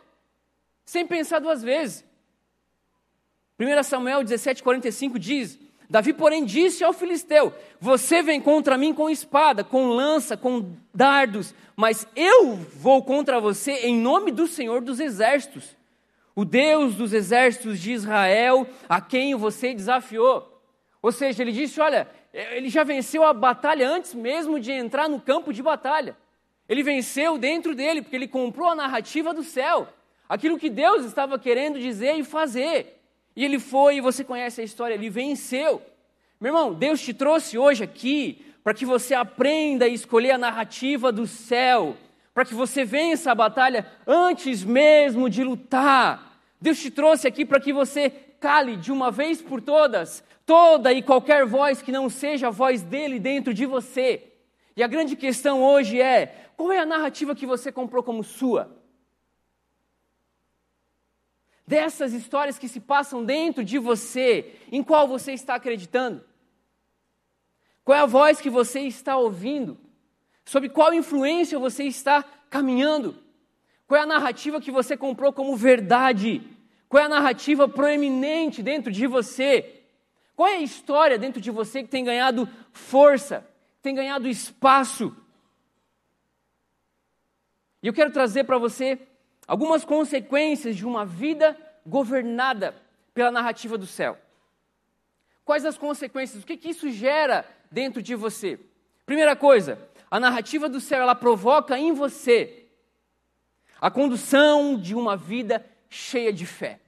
sem 0.84 1.06
pensar 1.06 1.38
duas 1.38 1.62
vezes. 1.62 2.04
1 3.58 3.82
Samuel 3.84 4.20
17,45 4.22 5.18
diz: 5.18 5.58
Davi, 5.88 6.12
porém, 6.12 6.44
disse 6.44 6.84
ao 6.84 6.92
filisteu: 6.92 7.52
Você 7.80 8.22
vem 8.22 8.40
contra 8.40 8.76
mim 8.76 8.92
com 8.92 9.08
espada, 9.08 9.64
com 9.64 9.88
lança, 9.88 10.36
com 10.36 10.74
dardos, 10.94 11.54
mas 11.74 12.06
eu 12.14 12.54
vou 12.56 13.02
contra 13.02 13.40
você 13.40 13.72
em 13.86 13.96
nome 13.96 14.30
do 14.30 14.46
Senhor 14.46 14.80
dos 14.82 15.00
exércitos 15.00 15.78
o 16.38 16.44
Deus 16.44 16.94
dos 16.94 17.12
exércitos 17.12 17.80
de 17.80 17.90
Israel, 17.90 18.64
a 18.88 19.00
quem 19.00 19.34
você 19.34 19.74
desafiou. 19.74 20.62
Ou 21.02 21.10
seja, 21.10 21.42
ele 21.42 21.50
disse: 21.50 21.80
Olha, 21.80 22.08
ele 22.32 22.68
já 22.68 22.84
venceu 22.84 23.24
a 23.24 23.32
batalha 23.32 23.90
antes 23.90 24.14
mesmo 24.14 24.60
de 24.60 24.70
entrar 24.70 25.08
no 25.08 25.20
campo 25.20 25.52
de 25.52 25.60
batalha. 25.60 26.16
Ele 26.68 26.84
venceu 26.84 27.38
dentro 27.38 27.74
dele, 27.74 28.02
porque 28.02 28.14
ele 28.14 28.28
comprou 28.28 28.68
a 28.68 28.76
narrativa 28.76 29.34
do 29.34 29.42
céu, 29.42 29.88
aquilo 30.28 30.60
que 30.60 30.70
Deus 30.70 31.04
estava 31.04 31.40
querendo 31.40 31.76
dizer 31.80 32.16
e 32.16 32.22
fazer. 32.22 32.97
E 33.38 33.44
ele 33.44 33.60
foi, 33.60 33.98
e 33.98 34.00
você 34.00 34.24
conhece 34.24 34.60
a 34.60 34.64
história, 34.64 34.94
ele 34.94 35.08
venceu. 35.08 35.80
Meu 36.40 36.48
irmão, 36.50 36.74
Deus 36.74 37.00
te 37.00 37.14
trouxe 37.14 37.56
hoje 37.56 37.84
aqui 37.84 38.44
para 38.64 38.74
que 38.74 38.84
você 38.84 39.14
aprenda 39.14 39.84
a 39.84 39.88
escolher 39.88 40.32
a 40.32 40.38
narrativa 40.38 41.12
do 41.12 41.24
céu, 41.24 41.96
para 42.34 42.44
que 42.44 42.52
você 42.52 42.84
vença 42.84 43.30
a 43.30 43.36
batalha 43.36 43.86
antes 44.04 44.64
mesmo 44.64 45.30
de 45.30 45.44
lutar. 45.44 46.36
Deus 46.60 46.80
te 46.80 46.90
trouxe 46.90 47.28
aqui 47.28 47.44
para 47.44 47.60
que 47.60 47.72
você 47.72 48.10
cale 48.40 48.76
de 48.76 48.90
uma 48.90 49.08
vez 49.08 49.40
por 49.40 49.62
todas 49.62 50.24
toda 50.44 50.92
e 50.92 51.00
qualquer 51.00 51.46
voz 51.46 51.80
que 51.80 51.92
não 51.92 52.10
seja 52.10 52.48
a 52.48 52.50
voz 52.50 52.82
dele 52.82 53.20
dentro 53.20 53.54
de 53.54 53.66
você. 53.66 54.32
E 54.74 54.82
a 54.82 54.88
grande 54.88 55.14
questão 55.14 55.62
hoje 55.62 56.00
é: 56.00 56.48
qual 56.56 56.72
é 56.72 56.80
a 56.80 56.86
narrativa 56.86 57.36
que 57.36 57.46
você 57.46 57.70
comprou 57.70 58.02
como 58.02 58.24
sua? 58.24 58.77
Dessas 61.68 62.14
histórias 62.14 62.58
que 62.58 62.66
se 62.66 62.80
passam 62.80 63.22
dentro 63.22 63.62
de 63.62 63.78
você, 63.78 64.54
em 64.72 64.82
qual 64.82 65.06
você 65.06 65.34
está 65.34 65.56
acreditando? 65.56 66.24
Qual 67.84 67.94
é 67.94 68.00
a 68.00 68.06
voz 68.06 68.40
que 68.40 68.48
você 68.48 68.80
está 68.80 69.18
ouvindo? 69.18 69.76
Sobre 70.46 70.70
qual 70.70 70.94
influência 70.94 71.58
você 71.58 71.84
está 71.84 72.22
caminhando? 72.48 73.22
Qual 73.86 74.00
é 74.00 74.02
a 74.02 74.06
narrativa 74.06 74.62
que 74.62 74.70
você 74.70 74.96
comprou 74.96 75.30
como 75.30 75.54
verdade? 75.54 76.40
Qual 76.88 77.02
é 77.02 77.04
a 77.04 77.10
narrativa 77.10 77.68
proeminente 77.68 78.62
dentro 78.62 78.90
de 78.90 79.06
você? 79.06 79.82
Qual 80.34 80.48
é 80.48 80.56
a 80.56 80.62
história 80.62 81.18
dentro 81.18 81.38
de 81.38 81.50
você 81.50 81.82
que 81.82 81.90
tem 81.90 82.02
ganhado 82.02 82.48
força, 82.72 83.46
tem 83.82 83.94
ganhado 83.94 84.26
espaço? 84.26 85.14
E 87.82 87.88
eu 87.88 87.92
quero 87.92 88.10
trazer 88.10 88.44
para 88.44 88.56
você 88.56 88.98
algumas 89.48 89.82
consequências 89.82 90.76
de 90.76 90.86
uma 90.86 91.06
vida 91.06 91.56
governada 91.84 92.76
pela 93.14 93.30
narrativa 93.30 93.78
do 93.78 93.86
céu. 93.86 94.18
Quais 95.42 95.64
as 95.64 95.78
consequências? 95.78 96.42
O 96.42 96.46
que, 96.46 96.58
que 96.58 96.68
isso 96.68 96.90
gera 96.90 97.46
dentro 97.72 98.02
de 98.02 98.14
você? 98.14 98.60
Primeira 99.06 99.34
coisa, 99.34 99.78
a 100.10 100.20
narrativa 100.20 100.68
do 100.68 100.80
céu 100.80 101.00
ela 101.00 101.14
provoca 101.14 101.78
em 101.78 101.92
você 101.92 102.66
a 103.80 103.90
condução 103.90 104.78
de 104.78 104.94
uma 104.94 105.16
vida 105.16 105.64
cheia 105.88 106.32
de 106.32 106.44
fé. 106.44 106.78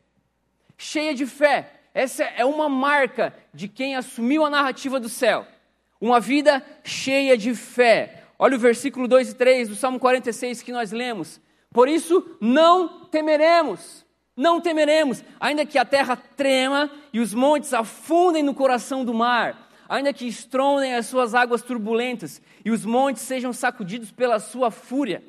Cheia 0.77 1.15
de 1.15 1.25
fé. 1.25 1.73
Essa 1.95 2.25
é 2.25 2.45
uma 2.45 2.69
marca 2.69 3.35
de 3.55 3.69
quem 3.69 3.97
assumiu 3.97 4.45
a 4.45 4.51
narrativa 4.51 5.01
do 5.01 5.09
céu. 5.09 5.47
Uma 5.99 6.21
vida 6.21 6.63
cheia 6.85 7.39
de 7.39 7.55
fé. 7.55 8.25
Olha 8.39 8.57
o 8.57 8.61
versículo 8.61 9.09
2 9.09 9.31
e 9.31 9.35
3 9.35 9.69
do 9.69 9.75
Salmo 9.75 9.99
46 9.99 10.63
que 10.63 10.73
nós 10.73 10.93
lemos. 10.93 11.41
Por 11.73 11.89
isso 11.89 12.37
não 12.41 13.05
temeremos, 13.07 14.05
não 14.37 14.61
temeremos, 14.61 15.23
ainda 15.39 15.65
que 15.65 15.79
a 15.79 15.85
terra 15.85 16.17
trema 16.17 16.91
e 17.13 17.21
os 17.21 17.33
montes 17.33 17.73
afundem 17.73 18.43
no 18.43 18.55
coração 18.55 19.05
do 19.05 19.15
mar, 19.15 19.71
ainda 19.89 20.13
que 20.13 20.27
estrondem 20.27 20.95
as 20.95 21.07
suas 21.07 21.35
águas 21.35 21.63
turbulentas 21.63 22.43
e 22.65 22.71
os 22.71 22.85
montes 22.85 23.23
sejam 23.23 23.53
sacudidos 23.53 24.11
pela 24.11 24.39
sua 24.41 24.71
fúria. 24.71 25.23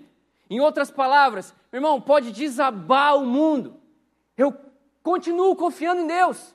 Em 0.50 0.60
outras 0.60 0.90
palavras, 0.90 1.54
meu 1.72 1.80
irmão, 1.80 2.02
pode 2.02 2.32
desabar 2.32 3.18
o 3.18 3.26
mundo. 3.26 3.80
Eu 4.36 4.56
continuo 5.04 5.56
confiando 5.56 6.02
em 6.02 6.08
Deus. 6.08 6.54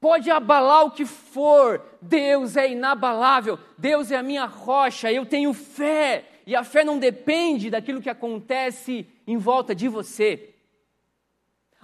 Pode 0.00 0.30
abalar 0.30 0.84
o 0.86 0.90
que 0.90 1.04
for, 1.04 1.80
Deus 2.00 2.56
é 2.56 2.70
inabalável, 2.70 3.56
Deus 3.78 4.10
é 4.10 4.16
a 4.16 4.22
minha 4.22 4.46
rocha, 4.46 5.12
eu 5.12 5.24
tenho 5.24 5.52
fé, 5.52 6.31
e 6.46 6.54
a 6.56 6.64
fé 6.64 6.84
não 6.84 6.98
depende 6.98 7.70
daquilo 7.70 8.00
que 8.00 8.10
acontece 8.10 9.06
em 9.26 9.36
volta 9.36 9.74
de 9.74 9.88
você. 9.88 10.54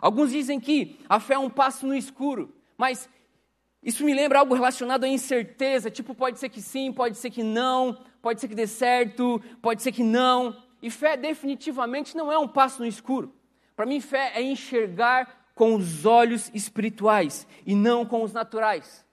Alguns 0.00 0.30
dizem 0.30 0.60
que 0.60 0.98
a 1.08 1.18
fé 1.18 1.34
é 1.34 1.38
um 1.38 1.50
passo 1.50 1.86
no 1.86 1.94
escuro, 1.94 2.54
mas 2.76 3.08
isso 3.82 4.04
me 4.04 4.14
lembra 4.14 4.40
algo 4.40 4.54
relacionado 4.54 5.04
à 5.04 5.08
incerteza, 5.08 5.90
tipo, 5.90 6.14
pode 6.14 6.38
ser 6.38 6.48
que 6.48 6.60
sim, 6.60 6.92
pode 6.92 7.16
ser 7.16 7.30
que 7.30 7.42
não, 7.42 7.98
pode 8.20 8.40
ser 8.40 8.48
que 8.48 8.54
dê 8.54 8.66
certo, 8.66 9.40
pode 9.62 9.82
ser 9.82 9.92
que 9.92 10.02
não. 10.02 10.56
E 10.82 10.90
fé 10.90 11.16
definitivamente 11.16 12.16
não 12.16 12.30
é 12.30 12.38
um 12.38 12.48
passo 12.48 12.82
no 12.82 12.88
escuro. 12.88 13.32
Para 13.74 13.86
mim, 13.86 14.00
fé 14.00 14.32
é 14.34 14.42
enxergar 14.42 15.50
com 15.54 15.74
os 15.74 16.04
olhos 16.04 16.50
espirituais 16.54 17.46
e 17.66 17.74
não 17.74 18.04
com 18.04 18.22
os 18.22 18.32
naturais. 18.32 19.04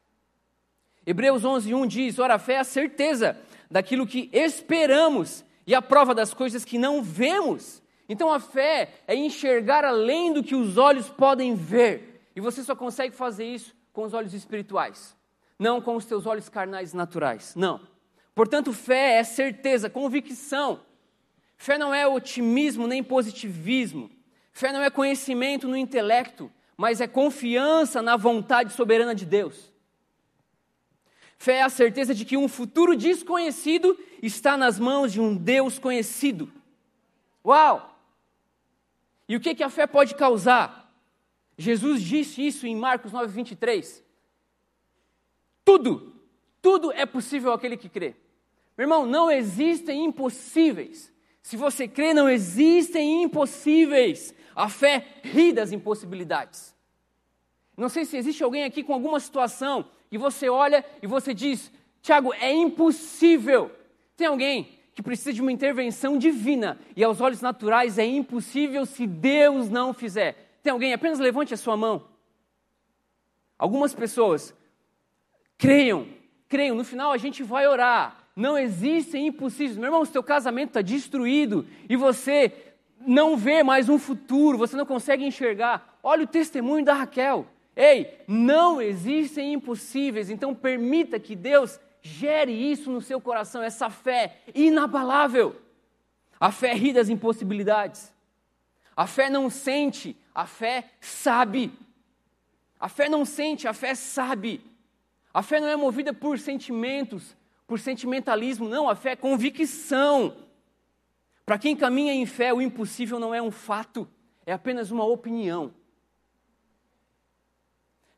Hebreus 1.06 1.44
11:1 1.44 1.88
diz: 1.88 2.20
"Ora, 2.20 2.36
a 2.36 2.40
fé 2.40 2.54
é 2.54 2.60
a 2.60 2.64
certeza 2.64 3.40
daquilo 3.70 4.08
que 4.08 4.30
esperamos 4.32 5.44
e 5.66 5.74
a 5.74 5.82
prova 5.82 6.14
das 6.14 6.34
coisas 6.34 6.64
que 6.64 6.78
não 6.78 7.02
vemos. 7.02 7.82
Então 8.08 8.32
a 8.32 8.40
fé 8.40 8.94
é 9.08 9.16
enxergar 9.16 9.84
além 9.84 10.34
do 10.34 10.44
que 10.44 10.56
os 10.56 10.78
olhos 10.78 11.10
podem 11.10 11.56
ver. 11.56 12.30
E 12.36 12.42
você 12.42 12.64
só 12.64 12.76
consegue 12.76 13.16
fazer 13.16 13.46
isso 13.46 13.76
com 13.92 14.04
os 14.04 14.14
olhos 14.14 14.34
espirituais, 14.34 15.16
não 15.58 15.82
com 15.82 15.96
os 15.96 16.06
teus 16.06 16.26
olhos 16.26 16.50
carnais 16.50 16.94
naturais. 16.94 17.56
Não. 17.56 17.80
Portanto, 18.36 18.74
fé 18.74 19.16
é 19.16 19.24
certeza, 19.24 19.90
convicção. 19.90 20.82
Fé 21.58 21.78
não 21.78 21.94
é 21.94 22.06
otimismo 22.06 22.86
nem 22.86 23.02
positivismo. 23.02 24.12
Fé 24.52 24.72
não 24.72 24.84
é 24.84 24.90
conhecimento 24.90 25.68
no 25.68 25.78
intelecto, 25.78 26.52
mas 26.78 27.00
é 27.00 27.08
confiança 27.08 28.02
na 28.02 28.18
vontade 28.18 28.74
soberana 28.74 29.16
de 29.16 29.26
Deus. 29.26 29.74
Fé 31.38 31.58
é 31.58 31.62
a 31.64 31.70
certeza 31.70 32.14
de 32.14 32.26
que 32.26 32.38
um 32.38 32.48
futuro 32.48 32.96
desconhecido 32.96 33.98
está 34.22 34.58
nas 34.58 34.80
mãos 34.80 35.12
de 35.12 35.22
um 35.22 35.36
Deus 35.36 35.78
conhecido. 35.78 36.52
Uau! 37.46 38.00
E 39.28 39.36
o 39.36 39.40
que, 39.40 39.56
que 39.56 39.64
a 39.64 39.70
fé 39.70 39.86
pode 39.88 40.16
causar? 40.16 40.94
Jesus 41.58 42.02
disse 42.02 42.46
isso 42.46 42.68
em 42.68 42.76
Marcos 42.76 43.12
9, 43.12 43.28
23. 43.28 44.04
Tudo, 45.64 46.14
tudo 46.62 46.92
é 46.92 47.06
possível 47.06 47.52
aquele 47.54 47.78
que 47.78 47.90
crê. 47.90 48.16
Meu 48.78 48.86
irmão, 48.86 49.06
não 49.06 49.32
existem 49.32 50.04
impossíveis. 50.06 51.12
Se 51.42 51.56
você 51.56 51.88
crê, 51.88 52.14
não 52.14 52.30
existem 52.30 53.24
impossíveis. 53.24 54.34
A 54.56 54.70
fé 54.70 55.20
ri 55.24 55.54
das 55.54 55.72
impossibilidades. 55.72 56.76
Não 57.78 57.90
sei 57.90 58.06
se 58.06 58.18
existe 58.18 58.44
alguém 58.44 58.64
aqui 58.64 58.84
com 58.84 58.94
alguma 58.94 59.20
situação 59.20 59.90
e 60.16 60.18
você 60.18 60.50
olha 60.50 60.84
e 61.02 61.08
você 61.08 61.34
diz: 61.34 61.72
Tiago, 62.02 62.34
é 62.34 62.52
impossível. 62.52 63.70
Tem 64.16 64.28
alguém 64.28 64.70
que 64.94 65.04
precisa 65.04 65.34
de 65.34 65.42
uma 65.42 65.52
intervenção 65.52 66.18
divina 66.18 66.80
e 66.96 67.04
aos 67.04 67.20
olhos 67.20 67.42
naturais 67.42 67.98
é 67.98 68.06
impossível 68.06 68.86
se 68.86 69.06
Deus 69.06 69.70
não 69.70 69.94
fizer. 69.94 70.58
Tem 70.64 70.72
alguém? 70.72 70.94
Apenas 70.94 71.20
levante 71.20 71.54
a 71.54 71.58
sua 71.58 71.76
mão. 71.76 72.06
Algumas 73.60 73.94
pessoas 73.94 74.56
creiam, 75.58 76.08
creiam, 76.48 76.76
no 76.76 76.86
final 76.86 77.12
a 77.12 77.18
gente 77.18 77.44
vai 77.44 77.68
orar. 77.68 78.24
Não 78.36 78.58
existem 78.58 79.28
impossíveis. 79.28 79.78
Meu 79.78 79.88
irmão, 79.88 80.06
se 80.06 80.14
teu 80.14 80.24
casamento 80.24 80.70
está 80.70 80.82
destruído 80.82 81.66
e 81.90 81.96
você 81.98 82.54
não 83.06 83.36
vê 83.36 83.64
mais 83.64 83.90
um 83.90 84.00
futuro, 84.00 84.58
você 84.58 84.78
não 84.78 84.86
consegue 84.86 85.26
enxergar. 85.26 85.98
Olha 86.02 86.24
o 86.24 86.28
testemunho 86.28 86.86
da 86.86 86.94
Raquel. 86.94 87.46
Ei, 87.76 88.20
não 88.28 88.82
existem 88.82 89.54
impossíveis, 89.54 90.30
então 90.30 90.56
permita 90.56 91.20
que 91.20 91.36
Deus 91.36 91.80
gere 92.02 92.52
isso 92.52 92.90
no 92.90 93.02
seu 93.02 93.20
coração, 93.20 93.62
essa 93.62 93.90
fé 93.90 94.38
inabalável. 94.54 95.62
A 96.40 96.52
fé 96.52 96.74
ri 96.74 96.94
das 96.94 97.10
impossibilidades. 97.10 98.14
A 98.96 99.08
fé 99.08 99.30
não 99.30 99.50
sente, 99.50 100.16
a 100.34 100.46
fé 100.46 100.92
sabe. 101.02 101.74
A 102.80 102.88
fé 102.88 103.10
não 103.10 103.26
sente, 103.26 103.68
a 103.68 103.74
fé 103.74 103.94
sabe. 103.96 104.62
A 105.34 105.42
fé 105.42 105.60
não 105.60 105.68
é 105.68 105.76
movida 105.76 106.14
por 106.14 106.40
sentimentos, 106.40 107.36
por 107.68 107.80
sentimentalismo, 107.80 108.70
não, 108.70 108.88
a 108.88 108.96
fé 108.96 109.12
é 109.12 109.16
convicção. 109.16 110.38
Para 111.46 111.60
quem 111.60 111.76
caminha 111.76 112.14
em 112.14 112.26
fé, 112.26 112.54
o 112.54 112.62
impossível 112.62 113.20
não 113.20 113.34
é 113.34 113.42
um 113.42 113.52
fato, 113.52 114.08
é 114.46 114.54
apenas 114.54 114.92
uma 114.92 115.04
opinião. 115.04 115.74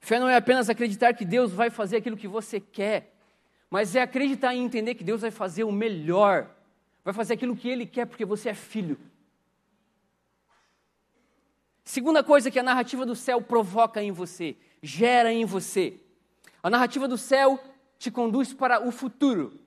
Fé 0.07 0.21
não 0.21 0.29
é 0.29 0.37
apenas 0.37 0.69
acreditar 0.69 1.13
que 1.13 1.25
Deus 1.25 1.51
vai 1.51 1.69
fazer 1.69 1.97
aquilo 1.97 2.15
que 2.15 2.29
você 2.29 2.61
quer, 2.61 3.13
mas 3.69 3.93
é 3.93 4.01
acreditar 4.01 4.55
e 4.55 4.57
entender 4.57 4.95
que 4.95 5.03
Deus 5.03 5.19
vai 5.19 5.31
fazer 5.31 5.65
o 5.65 5.71
melhor, 5.71 6.49
vai 7.03 7.13
fazer 7.13 7.33
aquilo 7.33 7.57
que 7.57 7.67
Ele 7.67 7.85
quer 7.85 8.05
porque 8.05 8.23
você 8.23 8.47
é 8.47 8.53
filho. 8.53 8.97
Segunda 11.83 12.23
coisa 12.23 12.49
que 12.49 12.57
a 12.57 12.63
narrativa 12.63 13.05
do 13.05 13.17
céu 13.17 13.41
provoca 13.41 14.01
em 14.01 14.13
você, 14.13 14.55
gera 14.81 15.33
em 15.33 15.43
você. 15.43 15.99
A 16.63 16.69
narrativa 16.69 17.05
do 17.05 17.17
céu 17.17 17.61
te 17.99 18.09
conduz 18.09 18.53
para 18.53 18.87
o 18.87 18.93
futuro. 18.93 19.59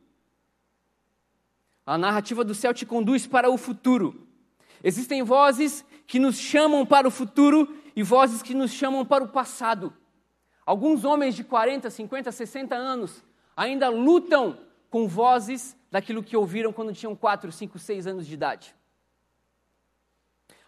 A 1.85 1.99
narrativa 1.99 2.43
do 2.43 2.55
céu 2.55 2.73
te 2.73 2.87
conduz 2.87 3.27
para 3.27 3.51
o 3.51 3.59
futuro. 3.59 4.27
Existem 4.83 5.23
vozes 5.23 5.85
que 6.07 6.19
nos 6.19 6.39
chamam 6.39 6.87
para 6.87 7.07
o 7.07 7.11
futuro 7.11 7.77
e 7.95 8.03
vozes 8.03 8.41
que 8.41 8.55
nos 8.55 8.73
chamam 8.73 9.05
para 9.05 9.23
o 9.23 9.29
passado. 9.29 10.00
Alguns 10.71 11.05
homens 11.05 11.35
de 11.35 11.43
40, 11.43 11.91
50, 11.91 12.31
60 12.31 12.77
anos 12.77 13.25
ainda 13.57 13.89
lutam 13.89 14.57
com 14.89 15.09
vozes 15.09 15.77
daquilo 15.91 16.23
que 16.23 16.37
ouviram 16.37 16.73
quando 16.73 16.93
tinham 16.93 17.17
4, 17.17 17.51
5, 17.51 17.77
6 17.77 18.07
anos 18.07 18.25
de 18.25 18.35
idade. 18.35 18.73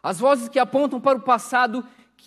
As 0.03 0.19
vozes 0.19 0.49
que 0.49 0.59
apontam 0.59 1.01
para 1.01 1.17
o 1.17 1.23
passado 1.23 1.87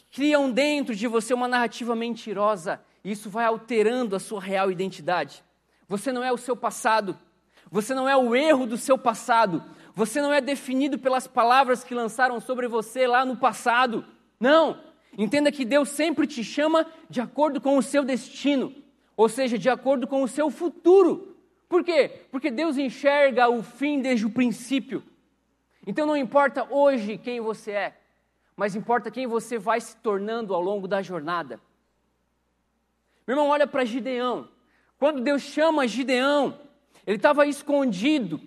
criam 0.10 0.50
dentro 0.50 0.96
de 0.96 1.06
você 1.06 1.34
uma 1.34 1.50
narrativa 1.50 1.94
mentirosa, 1.98 2.80
e 3.04 3.12
isso 3.12 3.30
vai 3.30 3.44
alterando 3.44 4.16
a 4.16 4.22
sua 4.22 4.40
real 4.40 4.72
identidade. 4.72 5.44
Você 5.86 6.14
não 6.14 6.24
é 6.24 6.32
o 6.32 6.38
seu 6.38 6.56
passado, 6.56 7.20
você 7.70 7.94
não 7.94 8.08
é 8.08 8.16
o 8.16 8.34
erro 8.34 8.66
do 8.66 8.78
seu 8.78 8.98
passado, 8.98 9.62
você 9.94 10.22
não 10.22 10.32
é 10.32 10.40
definido 10.40 10.98
pelas 10.98 11.28
palavras 11.28 11.84
que 11.84 11.94
lançaram 11.94 12.40
sobre 12.40 12.70
você 12.70 13.06
lá 13.06 13.26
no 13.26 13.36
passado. 13.36 14.06
Não, 14.40 14.80
Entenda 15.18 15.52
que 15.52 15.64
Deus 15.64 15.90
sempre 15.90 16.28
te 16.28 16.44
chama 16.44 16.86
de 17.10 17.22
acordo 17.22 17.62
com 17.62 17.78
o 17.78 17.82
seu 17.82 18.04
destino, 18.04 18.74
ou 19.16 19.30
seja, 19.30 19.58
de 19.58 19.70
acordo 19.70 20.08
com 20.08 20.22
o 20.22 20.28
seu 20.28 20.50
futuro. 20.50 21.38
Por 21.70 21.84
quê? 21.84 22.12
Porque 22.32 22.52
Deus 22.52 22.78
enxerga 22.78 23.50
o 23.50 23.64
fim 23.64 24.02
desde 24.02 24.26
o 24.26 24.30
princípio. 24.30 25.04
Então 25.88 26.06
não 26.06 26.18
importa 26.18 26.68
hoje 26.70 27.18
quem 27.18 27.40
você 27.40 27.72
é, 27.72 27.98
mas 28.56 28.76
importa 28.76 29.12
quem 29.12 29.28
você 29.28 29.58
vai 29.58 29.80
se 29.80 29.96
tornando 29.98 30.54
ao 30.54 30.62
longo 30.62 30.88
da 30.88 31.02
jornada. 31.02 31.60
Meu 33.26 33.36
irmão, 33.36 33.50
olha 33.50 33.66
para 33.66 33.86
Gideão. 33.86 34.48
Quando 34.98 35.22
Deus 35.22 35.42
chama 35.42 35.88
Gideão, 35.88 36.60
ele 37.06 37.18
estava 37.18 37.46
escondido, 37.46 38.40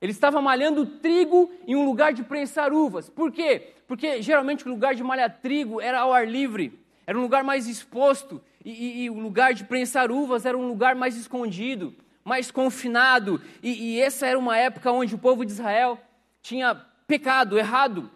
ele 0.00 0.12
estava 0.12 0.40
malhando 0.40 0.86
trigo 0.86 1.50
em 1.66 1.74
um 1.74 1.84
lugar 1.84 2.12
de 2.12 2.22
prensar 2.22 2.72
uvas. 2.72 3.08
Por 3.08 3.32
quê? 3.32 3.74
Porque 3.86 4.20
geralmente 4.20 4.66
o 4.66 4.70
lugar 4.70 4.94
de 4.94 5.02
malhar 5.02 5.40
trigo 5.40 5.80
era 5.80 6.00
ao 6.00 6.12
ar 6.12 6.26
livre, 6.26 6.78
era 7.06 7.18
um 7.18 7.22
lugar 7.22 7.42
mais 7.42 7.66
exposto, 7.66 8.40
e, 8.64 8.70
e, 8.70 9.04
e 9.04 9.10
o 9.10 9.18
lugar 9.18 9.54
de 9.54 9.64
prensar 9.64 10.10
uvas 10.10 10.44
era 10.44 10.58
um 10.58 10.66
lugar 10.66 10.94
mais 10.94 11.16
escondido, 11.16 11.94
mais 12.24 12.50
confinado. 12.50 13.40
E, 13.62 13.94
e 13.94 14.00
essa 14.00 14.26
era 14.26 14.38
uma 14.38 14.56
época 14.56 14.90
onde 14.90 15.14
o 15.14 15.18
povo 15.18 15.44
de 15.44 15.52
Israel 15.52 15.98
tinha 16.42 16.74
pecado, 17.06 17.56
errado. 17.56 18.10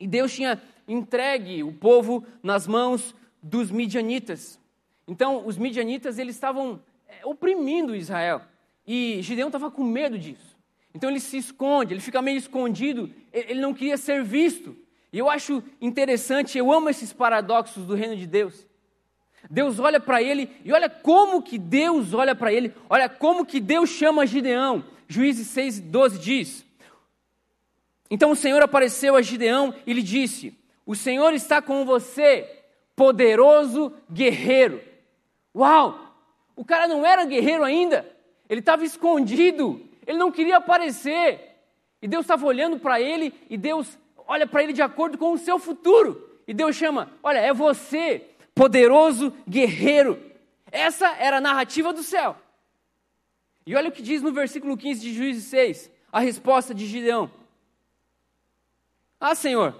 E 0.00 0.06
Deus 0.06 0.34
tinha 0.34 0.60
entregue 0.86 1.62
o 1.62 1.72
povo 1.72 2.26
nas 2.42 2.66
mãos 2.66 3.14
dos 3.42 3.70
midianitas. 3.70 4.58
Então, 5.06 5.46
os 5.46 5.56
midianitas, 5.56 6.18
eles 6.18 6.34
estavam 6.34 6.80
é, 7.08 7.24
oprimindo 7.24 7.94
Israel. 7.94 8.42
E 8.86 9.20
Gideão 9.22 9.48
estava 9.48 9.70
com 9.70 9.84
medo 9.84 10.18
disso. 10.18 10.47
Então 10.98 11.10
ele 11.10 11.20
se 11.20 11.36
esconde, 11.36 11.94
ele 11.94 12.00
fica 12.00 12.20
meio 12.20 12.38
escondido, 12.38 13.08
ele 13.32 13.60
não 13.60 13.72
queria 13.72 13.96
ser 13.96 14.24
visto. 14.24 14.76
E 15.12 15.18
eu 15.20 15.30
acho 15.30 15.62
interessante, 15.80 16.58
eu 16.58 16.72
amo 16.72 16.90
esses 16.90 17.12
paradoxos 17.12 17.86
do 17.86 17.94
reino 17.94 18.16
de 18.16 18.26
Deus. 18.26 18.66
Deus 19.48 19.78
olha 19.78 20.00
para 20.00 20.20
ele 20.20 20.50
e 20.64 20.72
olha 20.72 20.90
como 20.90 21.40
que 21.40 21.56
Deus 21.56 22.12
olha 22.14 22.34
para 22.34 22.52
ele, 22.52 22.74
olha 22.90 23.08
como 23.08 23.46
que 23.46 23.60
Deus 23.60 23.90
chama 23.90 24.26
Gideão. 24.26 24.84
Juízes 25.06 25.46
6, 25.46 25.78
12 25.82 26.18
diz: 26.18 26.66
Então 28.10 28.32
o 28.32 28.36
Senhor 28.36 28.60
apareceu 28.60 29.14
a 29.14 29.22
Gideão 29.22 29.72
e 29.86 29.92
lhe 29.92 30.02
disse: 30.02 30.52
O 30.84 30.96
Senhor 30.96 31.32
está 31.32 31.62
com 31.62 31.84
você, 31.84 32.64
poderoso 32.96 33.92
guerreiro. 34.10 34.82
Uau! 35.54 36.12
O 36.56 36.64
cara 36.64 36.88
não 36.88 37.06
era 37.06 37.24
guerreiro 37.24 37.62
ainda, 37.62 38.04
ele 38.48 38.58
estava 38.58 38.84
escondido, 38.84 39.87
ele 40.08 40.16
não 40.16 40.32
queria 40.32 40.56
aparecer. 40.56 41.38
E 42.00 42.08
Deus 42.08 42.24
estava 42.24 42.46
olhando 42.46 42.78
para 42.78 42.98
ele 42.98 43.34
e 43.50 43.58
Deus 43.58 43.98
olha 44.26 44.46
para 44.46 44.62
ele 44.62 44.72
de 44.72 44.80
acordo 44.80 45.18
com 45.18 45.32
o 45.32 45.38
seu 45.38 45.58
futuro. 45.58 46.40
E 46.46 46.54
Deus 46.54 46.74
chama: 46.74 47.12
Olha, 47.22 47.38
é 47.38 47.52
você, 47.52 48.24
poderoso 48.54 49.34
guerreiro. 49.46 50.18
Essa 50.72 51.08
era 51.16 51.36
a 51.36 51.40
narrativa 51.42 51.92
do 51.92 52.02
céu. 52.02 52.36
E 53.66 53.76
olha 53.76 53.90
o 53.90 53.92
que 53.92 54.00
diz 54.00 54.22
no 54.22 54.32
versículo 54.32 54.78
15 54.78 54.98
de 54.98 55.12
Juízes 55.12 55.44
6, 55.44 55.90
a 56.10 56.20
resposta 56.20 56.74
de 56.74 56.86
Gideão. 56.86 57.30
Ah, 59.20 59.34
Senhor, 59.34 59.76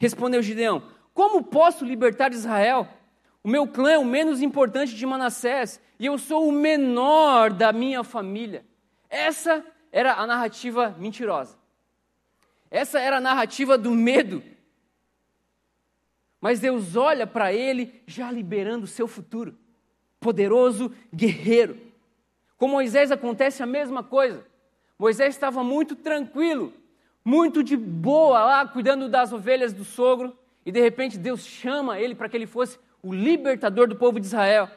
respondeu 0.00 0.42
Gideão, 0.42 0.82
como 1.14 1.44
posso 1.44 1.84
libertar 1.84 2.32
Israel? 2.32 2.88
O 3.44 3.48
meu 3.48 3.68
clã 3.68 3.92
é 3.92 3.98
o 3.98 4.04
menos 4.04 4.42
importante 4.42 4.96
de 4.96 5.06
Manassés 5.06 5.80
e 5.96 6.06
eu 6.06 6.18
sou 6.18 6.48
o 6.48 6.52
menor 6.52 7.52
da 7.52 7.72
minha 7.72 8.02
família. 8.02 8.64
Essa 9.10 9.66
era 9.90 10.14
a 10.14 10.26
narrativa 10.26 10.94
mentirosa. 10.96 11.58
Essa 12.70 13.00
era 13.00 13.16
a 13.16 13.20
narrativa 13.20 13.76
do 13.76 13.90
medo. 13.90 14.42
Mas 16.40 16.60
Deus 16.60 16.94
olha 16.94 17.26
para 17.26 17.52
ele 17.52 18.02
já 18.06 18.30
liberando 18.30 18.84
o 18.84 18.88
seu 18.88 19.08
futuro. 19.08 19.58
Poderoso 20.20 20.94
guerreiro. 21.12 21.76
Com 22.56 22.68
Moisés 22.68 23.10
acontece 23.10 23.62
a 23.62 23.66
mesma 23.66 24.04
coisa. 24.04 24.46
Moisés 24.98 25.34
estava 25.34 25.64
muito 25.64 25.96
tranquilo, 25.96 26.74
muito 27.24 27.64
de 27.64 27.74
boa 27.76 28.44
lá, 28.44 28.68
cuidando 28.68 29.08
das 29.08 29.32
ovelhas 29.32 29.72
do 29.72 29.82
sogro, 29.82 30.36
e 30.64 30.70
de 30.70 30.78
repente 30.78 31.16
Deus 31.16 31.40
chama 31.40 31.98
ele 31.98 32.14
para 32.14 32.28
que 32.28 32.36
ele 32.36 32.46
fosse 32.46 32.78
o 33.02 33.14
libertador 33.14 33.88
do 33.88 33.96
povo 33.96 34.20
de 34.20 34.26
Israel. 34.26 34.70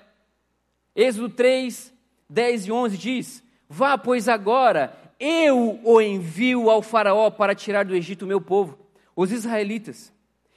Êxodo 0.96 1.30
3, 1.30 1.94
10 2.30 2.68
e 2.68 2.72
11 2.72 2.98
diz: 2.98 3.43
Vá, 3.76 3.98
pois 3.98 4.30
agora 4.30 4.96
eu 5.20 5.80
o 5.84 6.00
envio 6.00 6.70
ao 6.70 6.84
Faraó 6.84 7.32
para 7.32 7.56
tirar 7.56 7.84
do 7.84 7.96
Egito 7.96 8.24
o 8.24 8.28
meu 8.28 8.40
povo, 8.40 8.78
os 9.16 9.32
israelitas. 9.32 10.14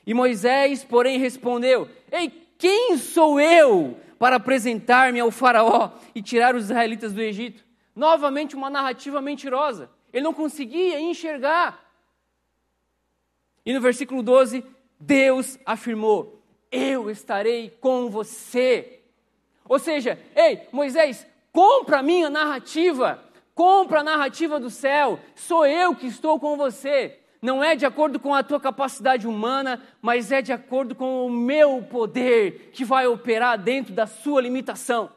E 0.07 0.13
Moisés, 0.13 0.85
porém, 0.85 1.19
respondeu: 1.19 1.89
Ei, 2.13 2.29
quem 2.59 2.99
sou 2.99 3.41
eu 3.41 3.99
para 4.19 4.37
apresentar-me 4.37 5.19
ao 5.19 5.31
Faraó 5.31 5.93
e 6.15 6.21
tirar 6.21 6.55
os 6.55 6.65
israelitas 6.65 7.15
do 7.15 7.23
Egito? 7.23 7.65
Novamente, 7.95 8.55
uma 8.55 8.69
narrativa 8.69 9.23
mentirosa. 9.23 9.89
Ele 10.13 10.25
não 10.25 10.35
conseguia 10.35 11.01
enxergar. 11.01 11.91
E 13.65 13.73
no 13.73 13.81
versículo 13.81 14.23
12, 14.23 14.63
Deus 15.01 15.59
afirmou: 15.65 16.43
Eu 16.71 17.09
estarei 17.09 17.71
com 17.81 18.11
você. 18.11 19.01
Ou 19.67 19.79
seja, 19.79 20.19
ei, 20.35 20.69
Moisés, 20.71 21.27
compra 21.57 22.01
a 22.01 22.03
minha 22.03 22.29
narrativa, 22.29 23.19
compra 23.55 24.01
a 24.01 24.05
narrativa 24.05 24.61
do 24.61 24.69
céu, 24.69 25.19
sou 25.35 25.65
eu 25.65 25.97
que 25.97 26.07
estou 26.07 26.39
com 26.39 26.55
você 26.55 27.19
não 27.47 27.63
é 27.63 27.77
de 27.77 27.87
acordo 27.87 28.19
com 28.19 28.35
a 28.35 28.43
tua 28.43 28.59
capacidade 28.59 29.25
humana, 29.25 29.81
mas 30.03 30.33
é 30.33 30.43
de 30.43 30.53
acordo 30.53 30.97
com 30.97 31.25
o 31.25 31.31
meu 31.31 31.81
poder 31.83 32.71
que 32.73 32.85
vai 32.85 33.07
operar 33.07 33.57
dentro 33.57 33.95
da 33.95 34.05
sua 34.05 34.41
limitação. 34.41 35.11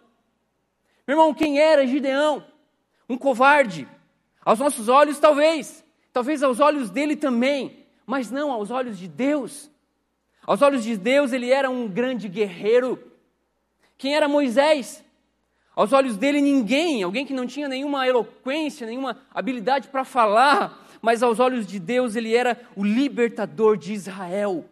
Meu 1.07 1.17
irmão, 1.17 1.33
quem 1.33 1.59
era 1.59 1.87
Gideão? 1.87 2.45
Um 3.09 3.17
covarde. 3.17 3.87
Aos 4.45 4.59
nossos 4.59 4.87
olhos, 4.89 5.17
talvez. 5.17 5.83
Talvez 6.13 6.43
aos 6.43 6.59
olhos 6.59 6.91
dele 6.91 7.15
também. 7.15 7.87
Mas 8.05 8.29
não 8.29 8.51
aos 8.51 8.69
olhos 8.69 8.99
de 8.99 9.07
Deus. 9.07 9.71
Aos 10.45 10.61
olhos 10.61 10.83
de 10.83 10.97
Deus, 10.97 11.33
ele 11.33 11.49
era 11.49 11.67
um 11.67 11.87
grande 11.87 12.27
guerreiro. 12.27 13.11
Quem 13.97 14.15
era 14.15 14.27
Moisés? 14.27 15.03
Aos 15.79 15.93
olhos 15.93 16.17
dele, 16.17 16.41
ninguém, 16.41 17.03
alguém 17.03 17.25
que 17.25 17.33
não 17.33 17.47
tinha 17.47 17.69
nenhuma 17.69 18.05
eloquência, 18.05 18.85
nenhuma 18.85 19.15
habilidade 19.33 19.87
para 19.87 20.03
falar, 20.03 20.85
mas 21.01 21.23
aos 21.23 21.39
olhos 21.39 21.65
de 21.65 21.79
Deus 21.79 22.17
ele 22.17 22.35
era 22.35 22.59
o 22.75 22.83
libertador 22.83 23.77
de 23.77 23.93
Israel. 23.93 24.65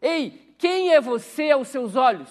Ei, 0.00 0.54
quem 0.56 0.94
é 0.94 1.00
você 1.00 1.50
aos 1.50 1.66
seus 1.66 1.96
olhos? 1.96 2.28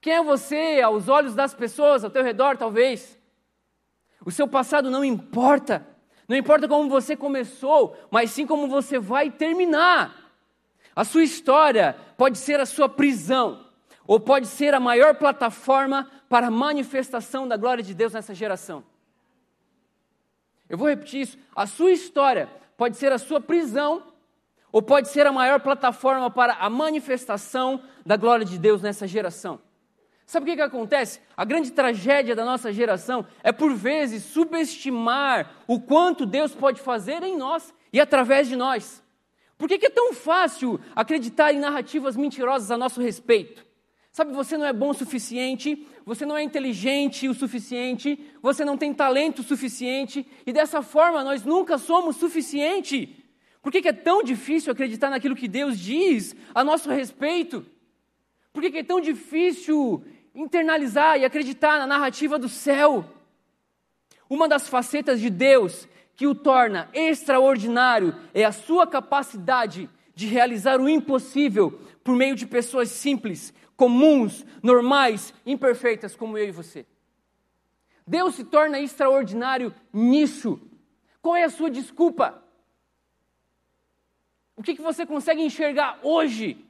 Quem 0.00 0.12
é 0.12 0.22
você 0.22 0.80
aos 0.80 1.08
olhos 1.08 1.34
das 1.34 1.52
pessoas 1.52 2.04
ao 2.04 2.10
teu 2.10 2.22
redor, 2.22 2.56
talvez? 2.56 3.18
O 4.24 4.30
seu 4.30 4.46
passado 4.46 4.88
não 4.88 5.04
importa. 5.04 5.84
Não 6.28 6.36
importa 6.36 6.68
como 6.68 6.88
você 6.88 7.16
começou, 7.16 7.96
mas 8.12 8.30
sim 8.30 8.46
como 8.46 8.68
você 8.68 8.96
vai 8.96 9.28
terminar. 9.28 10.14
A 10.94 11.02
sua 11.02 11.24
história 11.24 11.96
pode 12.16 12.38
ser 12.38 12.60
a 12.60 12.64
sua 12.64 12.88
prisão, 12.88 13.65
ou 14.06 14.20
pode 14.20 14.46
ser 14.46 14.74
a 14.74 14.80
maior 14.80 15.14
plataforma 15.14 16.10
para 16.28 16.48
a 16.48 16.50
manifestação 16.50 17.46
da 17.46 17.56
glória 17.56 17.82
de 17.82 17.94
Deus 17.94 18.12
nessa 18.12 18.34
geração. 18.34 18.84
Eu 20.68 20.78
vou 20.78 20.88
repetir 20.88 21.22
isso. 21.22 21.38
A 21.54 21.66
sua 21.66 21.92
história 21.92 22.48
pode 22.76 22.96
ser 22.96 23.12
a 23.12 23.18
sua 23.18 23.40
prisão, 23.40 24.02
ou 24.72 24.82
pode 24.82 25.08
ser 25.08 25.26
a 25.26 25.32
maior 25.32 25.60
plataforma 25.60 26.30
para 26.30 26.54
a 26.54 26.68
manifestação 26.68 27.80
da 28.04 28.16
glória 28.16 28.44
de 28.44 28.58
Deus 28.58 28.82
nessa 28.82 29.06
geração. 29.06 29.60
Sabe 30.26 30.44
o 30.44 30.46
que, 30.48 30.56
que 30.56 30.62
acontece? 30.62 31.20
A 31.36 31.44
grande 31.44 31.70
tragédia 31.70 32.34
da 32.34 32.44
nossa 32.44 32.72
geração 32.72 33.24
é, 33.42 33.52
por 33.52 33.72
vezes, 33.74 34.24
subestimar 34.24 35.50
o 35.66 35.80
quanto 35.80 36.26
Deus 36.26 36.52
pode 36.52 36.80
fazer 36.80 37.22
em 37.22 37.36
nós 37.36 37.72
e 37.92 38.00
através 38.00 38.48
de 38.48 38.56
nós. 38.56 39.02
Por 39.56 39.68
que, 39.68 39.78
que 39.78 39.86
é 39.86 39.90
tão 39.90 40.12
fácil 40.12 40.80
acreditar 40.94 41.52
em 41.52 41.60
narrativas 41.60 42.16
mentirosas 42.16 42.70
a 42.70 42.76
nosso 42.76 43.00
respeito? 43.00 43.65
Sabe, 44.16 44.32
você 44.32 44.56
não 44.56 44.64
é 44.64 44.72
bom 44.72 44.92
o 44.92 44.94
suficiente, 44.94 45.86
você 46.02 46.24
não 46.24 46.38
é 46.38 46.42
inteligente 46.42 47.28
o 47.28 47.34
suficiente, 47.34 48.18
você 48.40 48.64
não 48.64 48.74
tem 48.74 48.94
talento 48.94 49.40
o 49.40 49.42
suficiente, 49.42 50.26
e 50.46 50.54
dessa 50.54 50.80
forma 50.80 51.22
nós 51.22 51.44
nunca 51.44 51.76
somos 51.76 52.16
suficiente. 52.16 53.22
Por 53.60 53.70
que, 53.70 53.82
que 53.82 53.88
é 53.88 53.92
tão 53.92 54.22
difícil 54.22 54.72
acreditar 54.72 55.10
naquilo 55.10 55.36
que 55.36 55.46
Deus 55.46 55.78
diz 55.78 56.34
a 56.54 56.64
nosso 56.64 56.88
respeito? 56.88 57.66
Por 58.54 58.62
que, 58.62 58.70
que 58.70 58.78
é 58.78 58.82
tão 58.82 59.02
difícil 59.02 60.02
internalizar 60.34 61.18
e 61.18 61.26
acreditar 61.26 61.78
na 61.78 61.86
narrativa 61.86 62.38
do 62.38 62.48
céu? 62.48 63.04
Uma 64.30 64.48
das 64.48 64.66
facetas 64.66 65.20
de 65.20 65.28
Deus 65.28 65.86
que 66.16 66.26
o 66.26 66.34
torna 66.34 66.88
extraordinário 66.94 68.16
é 68.32 68.46
a 68.46 68.52
sua 68.52 68.86
capacidade 68.86 69.90
de 70.14 70.26
realizar 70.26 70.80
o 70.80 70.88
impossível 70.88 71.78
por 72.02 72.16
meio 72.16 72.34
de 72.34 72.46
pessoas 72.46 72.88
simples, 72.88 73.52
comuns, 73.76 74.44
normais, 74.62 75.34
imperfeitas 75.44 76.16
como 76.16 76.38
eu 76.38 76.48
e 76.48 76.52
você. 76.52 76.86
Deus 78.06 78.34
se 78.34 78.44
torna 78.44 78.80
extraordinário 78.80 79.74
nisso. 79.92 80.60
Qual 81.20 81.36
é 81.36 81.44
a 81.44 81.50
sua 81.50 81.70
desculpa? 81.70 82.42
O 84.56 84.62
que, 84.62 84.74
que 84.74 84.82
você 84.82 85.04
consegue 85.04 85.42
enxergar 85.42 85.98
hoje? 86.02 86.64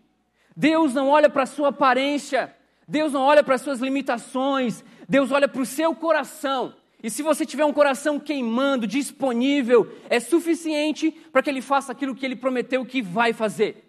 Deus 0.57 0.95
não 0.95 1.09
olha 1.09 1.29
para 1.29 1.43
a 1.43 1.47
sua 1.47 1.69
aparência, 1.69 2.57
Deus 2.89 3.13
não 3.13 3.21
olha 3.23 3.45
para 3.45 3.55
as 3.55 3.61
suas 3.61 3.81
limitações, 3.81 4.83
Deus 5.09 5.31
olha 5.31 5.47
para 5.47 5.61
o 5.61 5.67
seu 5.67 5.95
coração. 5.95 6.75
E 7.03 7.11
se 7.11 7.23
você 7.23 7.45
tiver 7.45 7.65
um 7.65 7.73
coração 7.73 8.19
queimando, 8.19 8.87
disponível, 8.87 9.93
é 10.09 10.19
suficiente 10.19 11.11
para 11.31 11.43
que 11.43 11.51
ele 11.51 11.61
faça 11.61 11.93
aquilo 11.93 12.15
que 12.15 12.25
ele 12.25 12.35
prometeu 12.35 12.85
que 12.85 13.03
vai 13.03 13.33
fazer. 13.33 13.86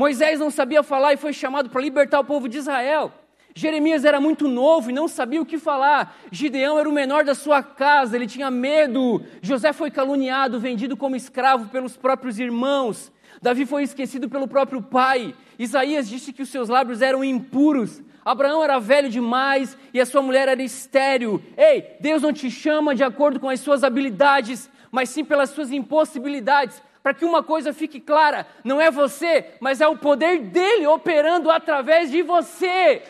Moisés 0.00 0.40
não 0.40 0.50
sabia 0.50 0.82
falar 0.82 1.12
e 1.12 1.18
foi 1.18 1.30
chamado 1.30 1.68
para 1.68 1.82
libertar 1.82 2.20
o 2.20 2.24
povo 2.24 2.48
de 2.48 2.56
Israel. 2.56 3.12
Jeremias 3.54 4.02
era 4.02 4.18
muito 4.18 4.48
novo 4.48 4.88
e 4.88 4.94
não 4.94 5.06
sabia 5.06 5.42
o 5.42 5.44
que 5.44 5.58
falar. 5.58 6.16
Gideão 6.32 6.78
era 6.78 6.88
o 6.88 6.92
menor 6.92 7.22
da 7.22 7.34
sua 7.34 7.62
casa, 7.62 8.16
ele 8.16 8.26
tinha 8.26 8.50
medo. 8.50 9.22
José 9.42 9.74
foi 9.74 9.90
caluniado, 9.90 10.58
vendido 10.58 10.96
como 10.96 11.16
escravo 11.16 11.68
pelos 11.68 11.98
próprios 11.98 12.38
irmãos. 12.38 13.12
Davi 13.42 13.66
foi 13.66 13.82
esquecido 13.82 14.26
pelo 14.26 14.48
próprio 14.48 14.80
pai. 14.80 15.34
Isaías 15.58 16.08
disse 16.08 16.32
que 16.32 16.40
os 16.40 16.48
seus 16.48 16.70
lábios 16.70 17.02
eram 17.02 17.22
impuros. 17.22 18.02
Abraão 18.24 18.64
era 18.64 18.78
velho 18.78 19.10
demais 19.10 19.76
e 19.92 20.00
a 20.00 20.06
sua 20.06 20.22
mulher 20.22 20.48
era 20.48 20.62
estéril. 20.62 21.42
Ei, 21.58 21.98
Deus 22.00 22.22
não 22.22 22.32
te 22.32 22.50
chama 22.50 22.94
de 22.94 23.04
acordo 23.04 23.38
com 23.38 23.50
as 23.50 23.60
suas 23.60 23.84
habilidades, 23.84 24.70
mas 24.90 25.10
sim 25.10 25.26
pelas 25.26 25.50
suas 25.50 25.70
impossibilidades 25.70 26.82
para 27.02 27.14
que 27.14 27.24
uma 27.24 27.42
coisa 27.42 27.72
fique 27.72 28.00
clara: 28.00 28.46
não 28.64 28.80
é 28.80 28.90
você, 28.90 29.54
mas 29.60 29.80
é 29.80 29.88
o 29.88 29.96
poder 29.96 30.38
dele 30.38 30.86
operando 30.86 31.50
através 31.50 32.10
de 32.10 32.22
você. 32.22 33.02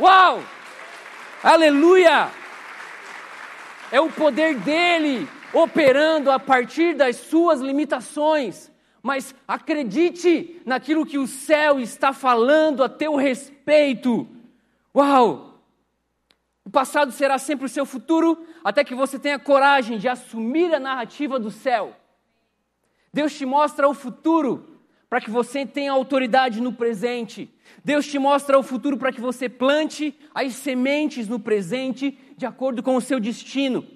Uau! 0.00 0.42
Aleluia! 1.42 2.30
É 3.92 4.00
o 4.00 4.10
poder 4.10 4.56
dele 4.56 5.28
operando 5.52 6.30
a 6.30 6.38
partir 6.38 6.94
das 6.94 7.16
suas 7.16 7.60
limitações. 7.60 8.72
Mas 9.02 9.34
acredite 9.46 10.62
naquilo 10.64 11.04
que 11.04 11.18
o 11.18 11.26
céu 11.26 11.78
está 11.78 12.12
falando 12.12 12.82
a 12.82 12.88
teu 12.88 13.16
respeito. 13.16 14.26
Uau! 14.96 15.60
O 16.64 16.70
passado 16.70 17.12
será 17.12 17.36
sempre 17.36 17.66
o 17.66 17.68
seu 17.68 17.84
futuro, 17.84 18.46
até 18.64 18.82
que 18.82 18.94
você 18.94 19.18
tenha 19.18 19.38
coragem 19.38 19.98
de 19.98 20.08
assumir 20.08 20.74
a 20.74 20.80
narrativa 20.80 21.38
do 21.38 21.50
céu. 21.50 21.94
Deus 23.14 23.32
te 23.32 23.46
mostra 23.46 23.88
o 23.88 23.94
futuro 23.94 24.80
para 25.08 25.20
que 25.20 25.30
você 25.30 25.64
tenha 25.64 25.92
autoridade 25.92 26.60
no 26.60 26.72
presente. 26.72 27.48
Deus 27.84 28.04
te 28.08 28.18
mostra 28.18 28.58
o 28.58 28.62
futuro 28.62 28.98
para 28.98 29.12
que 29.12 29.20
você 29.20 29.48
plante 29.48 30.18
as 30.34 30.54
sementes 30.54 31.28
no 31.28 31.38
presente 31.38 32.18
de 32.36 32.44
acordo 32.44 32.82
com 32.82 32.96
o 32.96 33.00
seu 33.00 33.20
destino. 33.20 33.86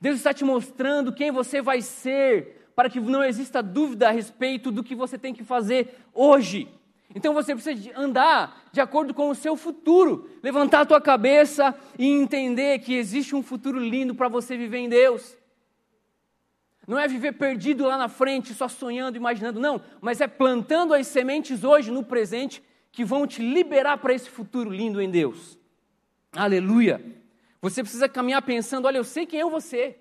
Deus 0.00 0.18
está 0.18 0.32
te 0.32 0.44
mostrando 0.44 1.12
quem 1.12 1.32
você 1.32 1.60
vai 1.60 1.82
ser, 1.82 2.70
para 2.76 2.88
que 2.88 3.00
não 3.00 3.24
exista 3.24 3.60
dúvida 3.60 4.06
a 4.06 4.12
respeito 4.12 4.70
do 4.70 4.84
que 4.84 4.94
você 4.94 5.18
tem 5.18 5.34
que 5.34 5.42
fazer 5.42 5.96
hoje. 6.14 6.68
Então 7.12 7.34
você 7.34 7.56
precisa 7.56 7.90
andar 7.98 8.68
de 8.70 8.80
acordo 8.80 9.12
com 9.12 9.30
o 9.30 9.34
seu 9.34 9.56
futuro, 9.56 10.30
levantar 10.44 10.82
a 10.82 10.86
tua 10.86 11.00
cabeça 11.00 11.74
e 11.98 12.06
entender 12.06 12.78
que 12.78 12.94
existe 12.94 13.34
um 13.34 13.42
futuro 13.42 13.80
lindo 13.80 14.14
para 14.14 14.28
você 14.28 14.56
viver 14.56 14.78
em 14.78 14.88
Deus. 14.88 15.37
Não 16.88 16.98
é 16.98 17.06
viver 17.06 17.32
perdido 17.32 17.84
lá 17.84 17.98
na 17.98 18.08
frente, 18.08 18.54
só 18.54 18.66
sonhando, 18.66 19.18
imaginando, 19.18 19.60
não, 19.60 19.78
mas 20.00 20.22
é 20.22 20.26
plantando 20.26 20.94
as 20.94 21.06
sementes 21.06 21.62
hoje 21.62 21.90
no 21.90 22.02
presente 22.02 22.62
que 22.90 23.04
vão 23.04 23.26
te 23.26 23.42
liberar 23.42 23.98
para 23.98 24.14
esse 24.14 24.30
futuro 24.30 24.70
lindo 24.70 24.98
em 24.98 25.10
Deus. 25.10 25.58
Aleluia! 26.32 27.04
Você 27.60 27.82
precisa 27.82 28.08
caminhar 28.08 28.40
pensando: 28.40 28.86
olha, 28.86 28.96
eu 28.96 29.04
sei 29.04 29.26
quem 29.26 29.40
é 29.40 29.44
você. 29.44 29.98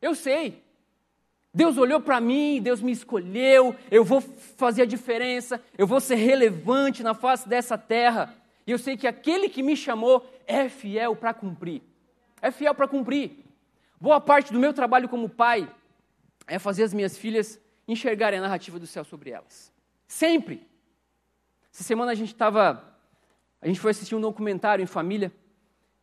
Eu 0.00 0.14
sei. 0.14 0.62
Deus 1.52 1.76
olhou 1.76 2.00
para 2.00 2.20
mim, 2.20 2.60
Deus 2.62 2.80
me 2.80 2.92
escolheu, 2.92 3.74
eu 3.90 4.04
vou 4.04 4.20
fazer 4.20 4.82
a 4.82 4.86
diferença, 4.86 5.60
eu 5.76 5.84
vou 5.84 5.98
ser 5.98 6.14
relevante 6.14 7.02
na 7.02 7.12
face 7.12 7.48
dessa 7.48 7.76
terra. 7.76 8.32
E 8.64 8.70
eu 8.70 8.78
sei 8.78 8.96
que 8.96 9.08
aquele 9.08 9.48
que 9.48 9.64
me 9.64 9.76
chamou 9.76 10.24
é 10.46 10.68
fiel 10.68 11.16
para 11.16 11.34
cumprir. 11.34 11.82
É 12.40 12.52
fiel 12.52 12.72
para 12.72 12.86
cumprir. 12.86 13.32
Boa 14.00 14.20
parte 14.20 14.52
do 14.52 14.60
meu 14.60 14.72
trabalho 14.72 15.08
como 15.08 15.28
pai 15.28 15.68
é 16.50 16.58
fazer 16.58 16.82
as 16.82 16.92
minhas 16.92 17.16
filhas 17.16 17.60
enxergarem 17.86 18.40
a 18.40 18.42
narrativa 18.42 18.78
do 18.78 18.86
céu 18.86 19.04
sobre 19.04 19.30
elas. 19.30 19.72
Sempre. 20.06 20.66
Essa 21.72 21.84
semana 21.84 22.10
a 22.10 22.14
gente 22.14 22.32
estava. 22.32 22.84
A 23.62 23.68
gente 23.68 23.78
foi 23.78 23.92
assistir 23.92 24.16
um 24.16 24.20
documentário 24.20 24.82
em 24.82 24.86
família 24.86 25.32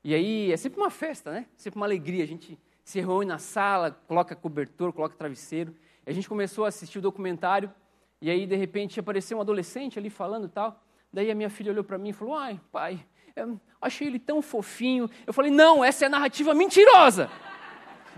e 0.04 0.16
aí 0.16 0.52
é 0.54 0.58
sempre 0.58 0.80
uma 0.80 0.90
festa, 0.90 1.32
né? 1.32 1.46
Sempre 1.58 1.78
uma 1.78 1.86
alegria. 1.86 2.24
A 2.24 2.28
gente 2.28 2.58
se 2.82 3.02
reúne 3.02 3.26
na 3.26 3.40
sala, 3.40 3.92
coloca 4.08 4.36
cobertor, 4.38 4.94
coloca 4.94 5.18
travesseiro. 5.18 5.76
E 6.06 6.10
a 6.10 6.14
gente 6.14 6.30
começou 6.30 6.64
a 6.64 6.70
assistir 6.70 7.00
o 7.00 7.02
documentário 7.02 7.70
e 8.22 8.30
aí 8.32 8.48
de 8.48 8.56
repente 8.56 9.00
apareceu 9.02 9.38
um 9.38 9.42
adolescente 9.42 10.00
ali 10.00 10.10
falando 10.10 10.46
e 10.46 10.50
tal. 10.50 10.82
Daí 11.12 11.30
a 11.30 11.36
minha 11.36 11.50
filha 11.50 11.74
olhou 11.74 11.84
para 11.84 11.98
mim 11.98 12.10
e 12.10 12.14
falou: 12.14 12.36
"Ai, 12.36 12.58
pai, 12.72 13.06
achei 13.82 14.08
ele 14.08 14.20
tão 14.20 14.42
fofinho". 14.42 15.10
Eu 15.26 15.34
falei: 15.34 15.52
"Não, 15.52 15.84
essa 15.84 16.06
é 16.06 16.08
a 16.08 16.10
narrativa 16.10 16.54
mentirosa. 16.54 17.30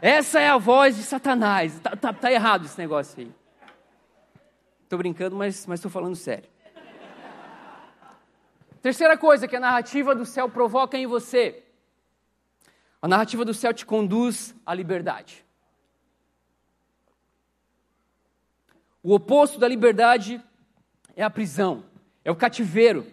Essa 0.02 0.40
é 0.40 0.50
a 0.50 0.58
voz 0.58 0.96
de 0.96 1.04
Satanás. 1.04 1.80
Tá, 1.80 1.96
tá, 1.96 2.14
tá 2.14 2.32
errado 2.32 2.66
esse 2.66 2.78
negócio 2.78 3.22
aí". 3.22 3.32
Estou 4.84 4.98
brincando, 4.98 5.36
mas 5.36 5.68
estou 5.68 5.92
falando 5.92 6.16
sério. 6.16 6.50
Terceira 8.82 9.18
coisa 9.18 9.48
que 9.48 9.56
a 9.56 9.60
narrativa 9.60 10.16
do 10.16 10.26
céu 10.26 10.50
provoca 10.50 10.98
em 10.98 11.06
você 11.06 11.64
a 13.02 13.08
narrativa 13.08 13.46
do 13.46 13.54
céu 13.54 13.74
te 13.74 13.86
conduz 13.86 14.54
à 14.66 14.74
liberdade. 14.74 15.46
O 19.02 19.14
oposto 19.14 19.58
da 19.58 19.68
liberdade 19.68 20.44
é 21.16 21.24
a 21.24 21.30
prisão, 21.30 21.86
é 22.26 22.32
o 22.32 22.36
cativeiro. 22.36 23.08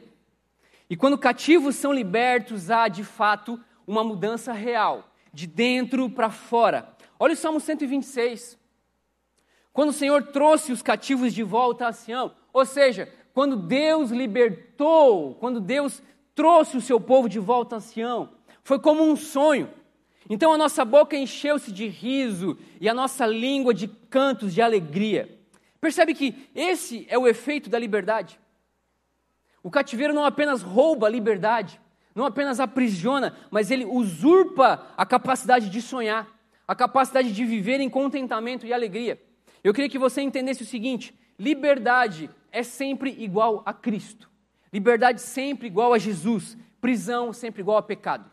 E 0.91 0.97
quando 0.97 1.17
cativos 1.17 1.77
são 1.77 1.93
libertos, 1.93 2.71
há 2.71 2.89
de 2.89 3.05
fato 3.05 3.61
uma 3.87 4.03
mudança 4.03 4.53
real, 4.53 5.09
de 5.37 5.47
dentro 5.47 6.09
para 6.09 6.31
fora. 6.31 6.97
Olha 7.21 7.35
o 7.35 7.37
Salmo 7.37 7.61
126. 7.61 8.59
Quando 9.71 9.91
o 9.91 9.93
Senhor 9.93 10.23
trouxe 10.29 10.73
os 10.73 10.81
cativos 10.81 11.35
de 11.35 11.43
volta 11.43 11.87
a 11.87 11.93
Sião, 11.93 12.35
ou 12.55 12.65
seja, 12.65 13.13
quando 13.35 13.55
Deus 13.55 14.11
libertou, 14.11 15.35
quando 15.35 15.61
Deus 15.61 16.03
trouxe 16.35 16.79
o 16.79 16.81
seu 16.81 16.99
povo 16.99 17.29
de 17.29 17.39
volta 17.39 17.77
a 17.77 17.81
Sião, 17.81 18.31
foi 18.63 18.79
como 18.79 19.05
um 19.05 19.15
sonho. 19.15 19.69
Então 20.31 20.55
a 20.55 20.57
nossa 20.57 20.87
boca 20.87 21.15
encheu-se 21.15 21.71
de 21.71 21.87
riso 21.87 22.57
e 22.81 22.89
a 22.89 22.95
nossa 22.95 23.27
língua 23.27 23.75
de 23.75 23.89
cantos 23.89 24.55
de 24.55 24.63
alegria. 24.63 25.39
Percebe 25.79 26.15
que 26.15 26.49
esse 26.55 27.07
é 27.11 27.19
o 27.19 27.29
efeito 27.29 27.69
da 27.69 27.79
liberdade. 27.79 28.41
O 29.63 29.71
cativeiro 29.71 30.15
não 30.15 30.25
apenas 30.25 30.63
rouba 30.63 31.07
a 31.07 31.11
liberdade, 31.11 31.79
não 32.17 32.25
apenas 32.25 32.59
aprisiona, 32.59 33.37
mas 33.51 33.71
ele 33.71 33.85
usurpa 33.85 34.87
a 34.97 35.05
capacidade 35.05 35.69
de 35.69 35.83
sonhar, 35.83 36.27
a 36.67 36.75
capacidade 36.75 37.31
de 37.31 37.45
viver 37.45 37.79
em 37.79 37.91
contentamento 37.91 38.67
e 38.67 38.73
alegria. 38.73 39.23
Eu 39.63 39.75
queria 39.75 39.91
que 39.91 39.99
você 39.99 40.23
entendesse 40.23 40.63
o 40.63 40.67
seguinte: 40.67 41.15
liberdade 41.39 42.31
é 42.51 42.63
sempre 42.63 43.15
igual 43.19 43.63
a 43.67 43.75
Cristo, 43.75 44.31
liberdade 44.73 45.21
sempre 45.21 45.67
igual 45.67 45.93
a 45.93 45.99
Jesus, 45.99 46.57
prisão 46.81 47.35
sempre 47.35 47.61
igual 47.61 47.77
a 47.77 47.83
pecado. 47.83 48.31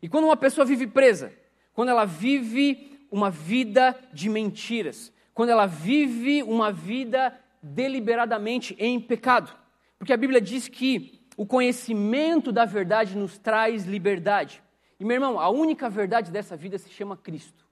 E 0.00 0.08
quando 0.08 0.24
uma 0.24 0.36
pessoa 0.38 0.64
vive 0.64 0.86
presa, 0.86 1.30
quando 1.74 1.90
ela 1.90 2.06
vive 2.06 2.98
uma 3.10 3.30
vida 3.30 3.94
de 4.10 4.30
mentiras, 4.30 5.12
quando 5.34 5.50
ela 5.50 5.66
vive 5.66 6.42
uma 6.42 6.72
vida 6.72 7.38
deliberadamente 7.62 8.74
em 8.78 8.98
pecado, 8.98 9.54
porque 9.98 10.14
a 10.14 10.16
Bíblia 10.16 10.40
diz 10.40 10.66
que 10.66 11.19
o 11.36 11.46
conhecimento 11.46 12.52
da 12.52 12.64
verdade 12.64 13.16
nos 13.16 13.38
traz 13.38 13.84
liberdade. 13.84 14.62
E 14.98 15.04
meu 15.04 15.14
irmão, 15.14 15.40
a 15.40 15.48
única 15.48 15.88
verdade 15.88 16.30
dessa 16.30 16.56
vida 16.56 16.76
se 16.76 16.90
chama 16.90 17.16
Cristo. 17.16 17.66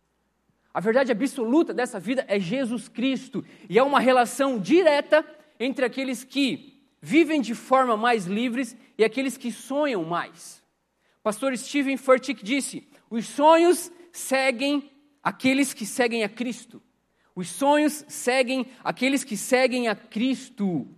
A 0.73 0.81
verdade 0.81 1.13
absoluta 1.13 1.75
dessa 1.75 1.99
vida 1.99 2.25
é 2.29 2.39
Jesus 2.39 2.89
Cristo, 2.89 3.45
e 3.69 3.79
é 3.79 3.83
uma 3.83 4.01
relação 4.01 4.59
direta 4.59 5.25
entre 5.59 5.85
aqueles 5.85 6.25
que 6.25 6.81
vivem 7.01 7.41
de 7.41 7.55
forma 7.55 7.97
mais 7.97 8.27
livres 8.27 8.77
e 8.97 9.05
aqueles 9.05 9.37
que 9.37 9.51
sonham 9.51 10.05
mais. 10.05 10.63
Pastor 11.23 11.57
Steven 11.57 11.97
Furtick 11.97 12.45
disse: 12.45 12.89
os 13.11 13.27
sonhos 13.27 13.91
seguem 14.13 14.91
aqueles 15.23 15.75
que 15.75 15.85
seguem 15.85 16.25
a 16.25 16.29
Cristo. 16.29 16.83
Os 17.35 17.49
sonhos 17.49 18.05
seguem 18.09 18.67
aqueles 18.83 19.23
que 19.23 19.37
seguem 19.37 19.89
a 19.89 19.95
Cristo. 19.95 20.89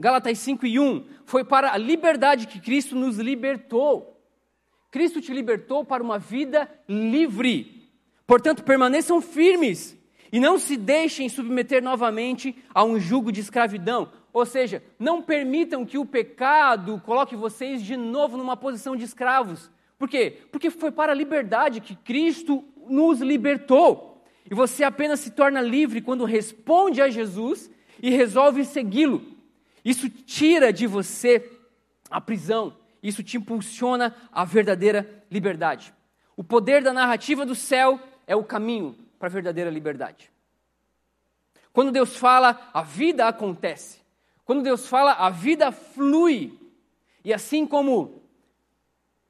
Gálatas 0.00 0.38
5 0.38 0.66
e 0.66 0.80
1. 0.80 1.04
Foi 1.26 1.44
para 1.44 1.72
a 1.72 1.76
liberdade 1.76 2.46
que 2.46 2.58
Cristo 2.58 2.96
nos 2.96 3.18
libertou. 3.18 4.18
Cristo 4.90 5.20
te 5.20 5.32
libertou 5.32 5.84
para 5.84 6.02
uma 6.02 6.18
vida 6.18 6.68
livre. 6.88 7.90
Portanto, 8.26 8.64
permaneçam 8.64 9.20
firmes 9.20 9.96
e 10.32 10.40
não 10.40 10.58
se 10.58 10.76
deixem 10.76 11.28
submeter 11.28 11.82
novamente 11.82 12.56
a 12.74 12.82
um 12.82 12.98
jugo 12.98 13.30
de 13.30 13.40
escravidão. 13.40 14.10
Ou 14.32 14.46
seja, 14.46 14.82
não 14.98 15.20
permitam 15.20 15.84
que 15.84 15.98
o 15.98 16.06
pecado 16.06 17.00
coloque 17.04 17.36
vocês 17.36 17.82
de 17.82 17.96
novo 17.96 18.38
numa 18.38 18.56
posição 18.56 18.96
de 18.96 19.04
escravos. 19.04 19.70
Por 19.98 20.08
quê? 20.08 20.38
Porque 20.50 20.70
foi 20.70 20.90
para 20.90 21.12
a 21.12 21.14
liberdade 21.14 21.80
que 21.80 21.94
Cristo 21.94 22.64
nos 22.88 23.20
libertou. 23.20 24.24
E 24.50 24.54
você 24.54 24.82
apenas 24.82 25.20
se 25.20 25.30
torna 25.32 25.60
livre 25.60 26.00
quando 26.00 26.24
responde 26.24 27.02
a 27.02 27.10
Jesus 27.10 27.70
e 28.02 28.08
resolve 28.08 28.64
segui-lo. 28.64 29.39
Isso 29.84 30.08
tira 30.08 30.72
de 30.72 30.86
você 30.86 31.50
a 32.10 32.20
prisão, 32.20 32.76
isso 33.02 33.22
te 33.22 33.36
impulsiona 33.36 34.14
à 34.32 34.44
verdadeira 34.44 35.24
liberdade. 35.30 35.94
O 36.36 36.44
poder 36.44 36.82
da 36.82 36.92
narrativa 36.92 37.46
do 37.46 37.54
céu 37.54 38.00
é 38.26 38.34
o 38.34 38.44
caminho 38.44 38.96
para 39.18 39.28
a 39.28 39.30
verdadeira 39.30 39.70
liberdade. 39.70 40.30
Quando 41.72 41.92
Deus 41.92 42.16
fala, 42.16 42.70
a 42.72 42.82
vida 42.82 43.28
acontece. 43.28 44.00
Quando 44.44 44.62
Deus 44.62 44.86
fala, 44.86 45.12
a 45.12 45.30
vida 45.30 45.70
flui. 45.70 46.58
E 47.24 47.32
assim 47.32 47.66
como, 47.66 48.22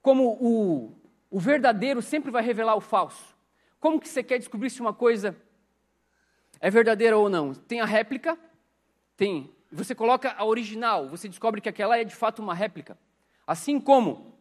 como 0.01 0.39
o, 0.41 0.97
o 1.31 1.39
verdadeiro 1.39 2.01
sempre 2.01 2.31
vai 2.31 2.43
revelar 2.43 2.75
o 2.75 2.81
falso. 2.81 3.37
Como 3.79 4.01
que 4.01 4.09
você 4.09 4.23
quer 4.23 4.39
descobrir 4.39 4.71
se 4.71 4.81
uma 4.81 4.93
coisa 4.93 5.37
é 6.61 6.71
verdadeira 6.71 7.17
ou 7.17 7.29
não? 7.29 7.55
Tem 7.55 7.81
a 7.81 7.87
réplica, 7.87 8.39
tem. 9.17 9.55
Você 9.73 9.95
coloca 9.95 10.35
a 10.37 10.45
original, 10.45 11.09
você 11.09 11.29
descobre 11.29 11.61
que 11.61 11.69
aquela 11.69 11.97
é 11.97 12.05
de 12.05 12.15
fato 12.15 12.41
uma 12.41 12.55
réplica. 12.55 12.99
Assim 13.47 13.81
como 13.81 14.35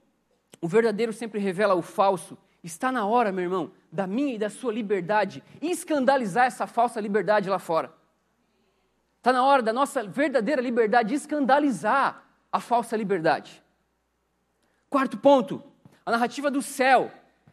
o 0.61 0.67
verdadeiro 0.67 1.13
sempre 1.13 1.39
revela 1.39 1.75
o 1.75 1.81
falso, 1.81 2.37
está 2.63 2.91
na 2.91 3.05
hora, 3.05 3.31
meu 3.31 3.43
irmão, 3.43 3.71
da 3.91 4.07
minha 4.07 4.35
e 4.35 4.37
da 4.37 4.49
sua 4.49 4.73
liberdade 4.73 5.43
escandalizar 5.61 6.45
essa 6.45 6.65
falsa 6.65 6.99
liberdade 6.99 7.49
lá 7.49 7.59
fora. 7.59 7.93
Está 9.17 9.31
na 9.31 9.43
hora 9.43 9.61
da 9.61 9.73
nossa 9.73 10.03
verdadeira 10.03 10.61
liberdade 10.61 11.13
escandalizar 11.13 12.23
a 12.51 12.59
falsa 12.59 12.97
liberdade. 12.97 13.63
Quarto 14.89 15.17
ponto, 15.17 15.61
a 16.05 16.11
narrativa 16.11 16.49
do 16.49 16.61
céu 16.61 17.11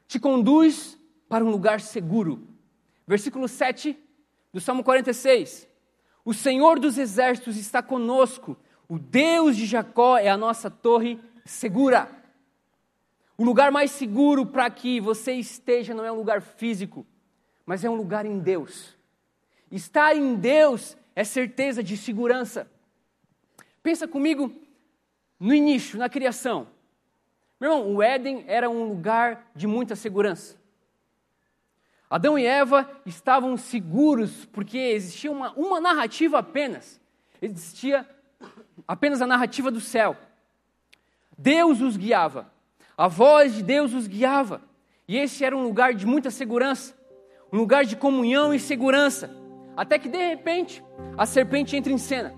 te 0.09 0.19
conduz 0.19 0.99
para 1.29 1.45
um 1.45 1.51
lugar 1.51 1.81
seguro. 1.81 2.49
Versículo 3.07 3.47
7 3.47 3.99
do 4.53 4.61
Salmo 4.61 4.83
46. 4.83 5.69
O 6.27 6.35
Senhor 6.35 6.81
dos 6.81 6.99
exércitos 6.99 7.57
está 7.57 7.81
conosco, 7.81 8.57
o 8.89 8.99
Deus 8.99 9.57
de 9.57 9.65
Jacó 9.65 10.19
é 10.19 10.29
a 10.29 10.37
nossa 10.37 10.69
torre 10.69 11.21
segura. 11.45 12.11
O 13.39 13.45
lugar 13.45 13.71
mais 13.71 13.93
seguro 13.93 14.45
para 14.45 14.69
que 14.69 15.01
você 15.01 15.35
esteja 15.35 15.95
não 15.95 16.05
é 16.05 16.11
um 16.11 16.17
lugar 16.17 16.43
físico, 16.43 17.07
mas 17.65 17.85
é 17.85 17.89
um 17.89 17.95
lugar 17.95 18.27
em 18.27 18.41
Deus. 18.41 18.97
Estar 19.71 20.17
em 20.17 20.35
Deus 20.35 20.97
é 21.15 21.23
certeza 21.23 21.81
de 21.81 21.97
segurança. 21.97 22.69
Pensa 23.81 24.09
comigo 24.09 24.51
no 25.39 25.55
início, 25.55 25.97
na 25.97 26.09
criação. 26.09 26.67
Meu 27.61 27.71
irmão, 27.71 27.95
o 27.95 28.03
Éden 28.03 28.45
era 28.49 28.69
um 28.69 28.89
lugar 28.89 29.49
de 29.55 29.69
muita 29.69 29.95
segurança. 29.95 30.57
Adão 32.09 32.39
e 32.39 32.47
Eva 32.47 32.89
estavam 33.05 33.57
seguros 33.57 34.45
porque 34.47 34.79
existia 34.79 35.31
uma, 35.31 35.53
uma 35.53 35.81
narrativa 35.81 36.39
apenas. 36.39 37.01
Existia 37.43 38.09
apenas 38.87 39.21
a 39.21 39.27
narrativa 39.27 39.71
do 39.71 39.81
céu. 39.81 40.17
Deus 41.37 41.81
os 41.81 41.97
guiava. 41.97 42.51
A 42.97 43.09
voz 43.09 43.55
de 43.55 43.63
Deus 43.63 43.93
os 43.93 44.07
guiava. 44.07 44.63
E 45.09 45.17
esse 45.17 45.45
era 45.45 45.57
um 45.57 45.63
lugar 45.63 45.95
de 45.95 46.07
muita 46.07 46.31
segurança, 46.31 46.95
um 47.53 47.59
lugar 47.59 47.85
de 47.85 47.97
comunhão 47.97 48.55
e 48.55 48.59
segurança. 48.59 49.31
Até 49.77 49.99
que 49.99 50.09
de 50.09 50.19
repente 50.19 50.83
a 51.19 51.27
serpente 51.27 51.77
entra 51.77 51.93
em 51.93 51.99
cena. 51.99 52.35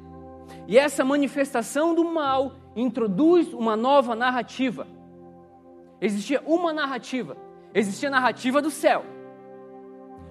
E 0.66 0.78
essa 0.78 1.04
manifestação 1.04 1.94
do 1.94 2.04
mal 2.04 2.57
introduz 2.74 3.52
uma 3.52 3.76
nova 3.76 4.14
narrativa. 4.14 4.87
Existia 6.00 6.42
uma 6.46 6.72
narrativa, 6.72 7.37
existia 7.74 8.09
a 8.09 8.12
narrativa 8.12 8.62
do 8.62 8.70
céu. 8.70 9.04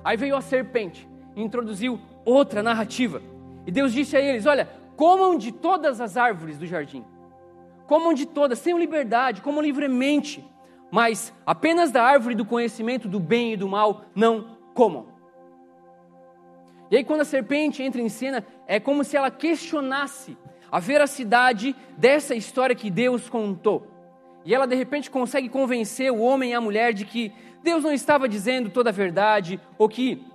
Aí 0.07 0.15
veio 0.15 0.35
a 0.35 0.41
serpente 0.41 1.07
e 1.35 1.43
introduziu 1.43 1.99
outra 2.23 2.63
narrativa. 2.63 3.21
E 3.65 3.71
Deus 3.71 3.91
disse 3.91 4.15
a 4.15 4.21
eles: 4.21 4.45
Olha, 4.45 4.69
comam 4.95 5.37
de 5.37 5.51
todas 5.51 5.99
as 5.99 6.15
árvores 6.15 6.57
do 6.57 6.65
jardim 6.65 7.03
comam 7.87 8.13
de 8.13 8.25
todas, 8.25 8.61
tenham 8.61 8.77
liberdade, 8.77 9.41
comam 9.41 9.61
livremente, 9.61 10.45
mas 10.91 11.33
apenas 11.45 11.89
da 11.89 12.03
árvore 12.03 12.35
do 12.35 12.45
conhecimento 12.45 13.07
do 13.07 13.19
bem 13.19 13.53
e 13.53 13.57
do 13.57 13.67
mal 13.67 14.05
não 14.13 14.57
comam. 14.73 15.07
E 16.91 16.97
aí, 16.97 17.03
quando 17.03 17.21
a 17.21 17.25
serpente 17.25 17.81
entra 17.81 18.01
em 18.01 18.09
cena, 18.09 18.45
é 18.67 18.79
como 18.79 19.03
se 19.03 19.17
ela 19.17 19.31
questionasse 19.31 20.37
a 20.71 20.79
veracidade 20.79 21.75
dessa 21.97 22.35
história 22.35 22.75
que 22.75 22.89
Deus 22.89 23.29
contou. 23.29 23.87
E 24.45 24.53
ela, 24.53 24.65
de 24.65 24.75
repente, 24.75 25.09
consegue 25.09 25.49
convencer 25.49 26.11
o 26.11 26.19
homem 26.19 26.51
e 26.51 26.53
a 26.53 26.61
mulher 26.61 26.93
de 26.93 27.03
que 27.03 27.33
Deus 27.63 27.83
não 27.83 27.91
estava 27.91 28.27
dizendo 28.27 28.69
toda 28.69 28.89
a 28.89 28.93
verdade, 28.93 29.59
ou 29.77 29.89
que 29.89 30.25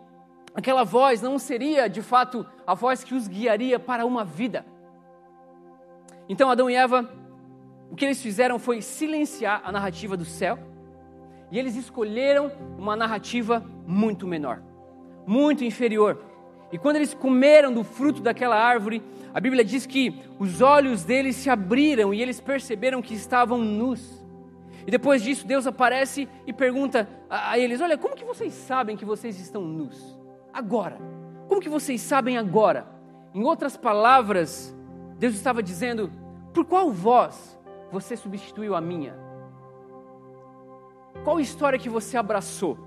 aquela 0.55 0.85
voz 0.85 1.23
não 1.23 1.39
seria, 1.39 1.89
de 1.89 2.03
fato, 2.03 2.47
a 2.67 2.75
voz 2.75 3.03
que 3.05 3.15
os 3.15 3.29
guiaria 3.29 3.79
para 3.79 4.05
uma 4.05 4.25
vida. 4.25 4.65
Então, 6.29 6.51
Adão 6.51 6.69
e 6.69 6.75
Eva 6.75 7.09
o 7.93 7.95
que 7.95 8.07
eles 8.07 8.23
fizeram 8.23 8.59
foi 8.59 8.81
silenciar 8.81 9.61
a 9.63 9.71
narrativa 9.71 10.17
do 10.17 10.25
céu 10.25 10.59
e 11.51 11.59
eles 11.59 11.77
escolheram 11.77 12.51
uma 12.79 12.97
narrativa 12.97 13.63
muito 13.87 14.27
menor, 14.27 14.63
muito 15.27 15.63
inferior. 15.63 16.19
E 16.73 16.79
quando 16.79 16.97
eles 16.97 17.13
comeram 17.13 17.71
do 17.71 17.85
fruto 17.85 18.23
daquela 18.23 18.57
árvore, 18.57 19.03
a 19.35 19.39
Bíblia 19.39 19.63
diz 19.63 19.85
que 19.85 20.19
os 20.39 20.63
olhos 20.63 21.05
deles 21.05 21.37
se 21.37 21.51
abriram 21.51 22.15
e 22.15 22.23
eles 22.23 22.41
perceberam 22.41 23.03
que 23.03 23.13
estavam 23.13 23.59
nus. 23.59 24.22
E 24.87 24.91
depois 24.91 25.23
disso, 25.23 25.47
Deus 25.47 25.67
aparece 25.67 26.29
e 26.47 26.53
pergunta 26.53 27.09
a, 27.29 27.59
eles: 27.59 27.81
Olha, 27.81 27.97
como 27.97 28.15
que 28.15 28.25
vocês 28.25 28.53
sabem 28.53 28.97
que 28.97 29.05
vocês 29.05 29.39
estão 29.39 29.63
nus? 29.63 30.19
Agora. 30.53 30.99
Como 31.49 31.61
que 31.61 31.69
vocês 31.69 32.01
sabem 32.01 32.39
agora? 32.39 32.87
Em 33.35 33.43
outras 33.45 33.77
palavras, 33.77 34.75
Deus 35.19 35.35
estava 35.35 35.63
dizendo: 35.63 36.11
Por 36.53 36.65
qual 36.65 36.91
voz 36.91 37.59
você 37.91 38.17
substituiu 38.17 38.75
a 38.75 38.81
minha? 38.81 39.15
Qual 41.25 41.39
história 41.39 41.79
que 41.79 41.89
você 41.89 42.17
abraçou? 42.17 42.79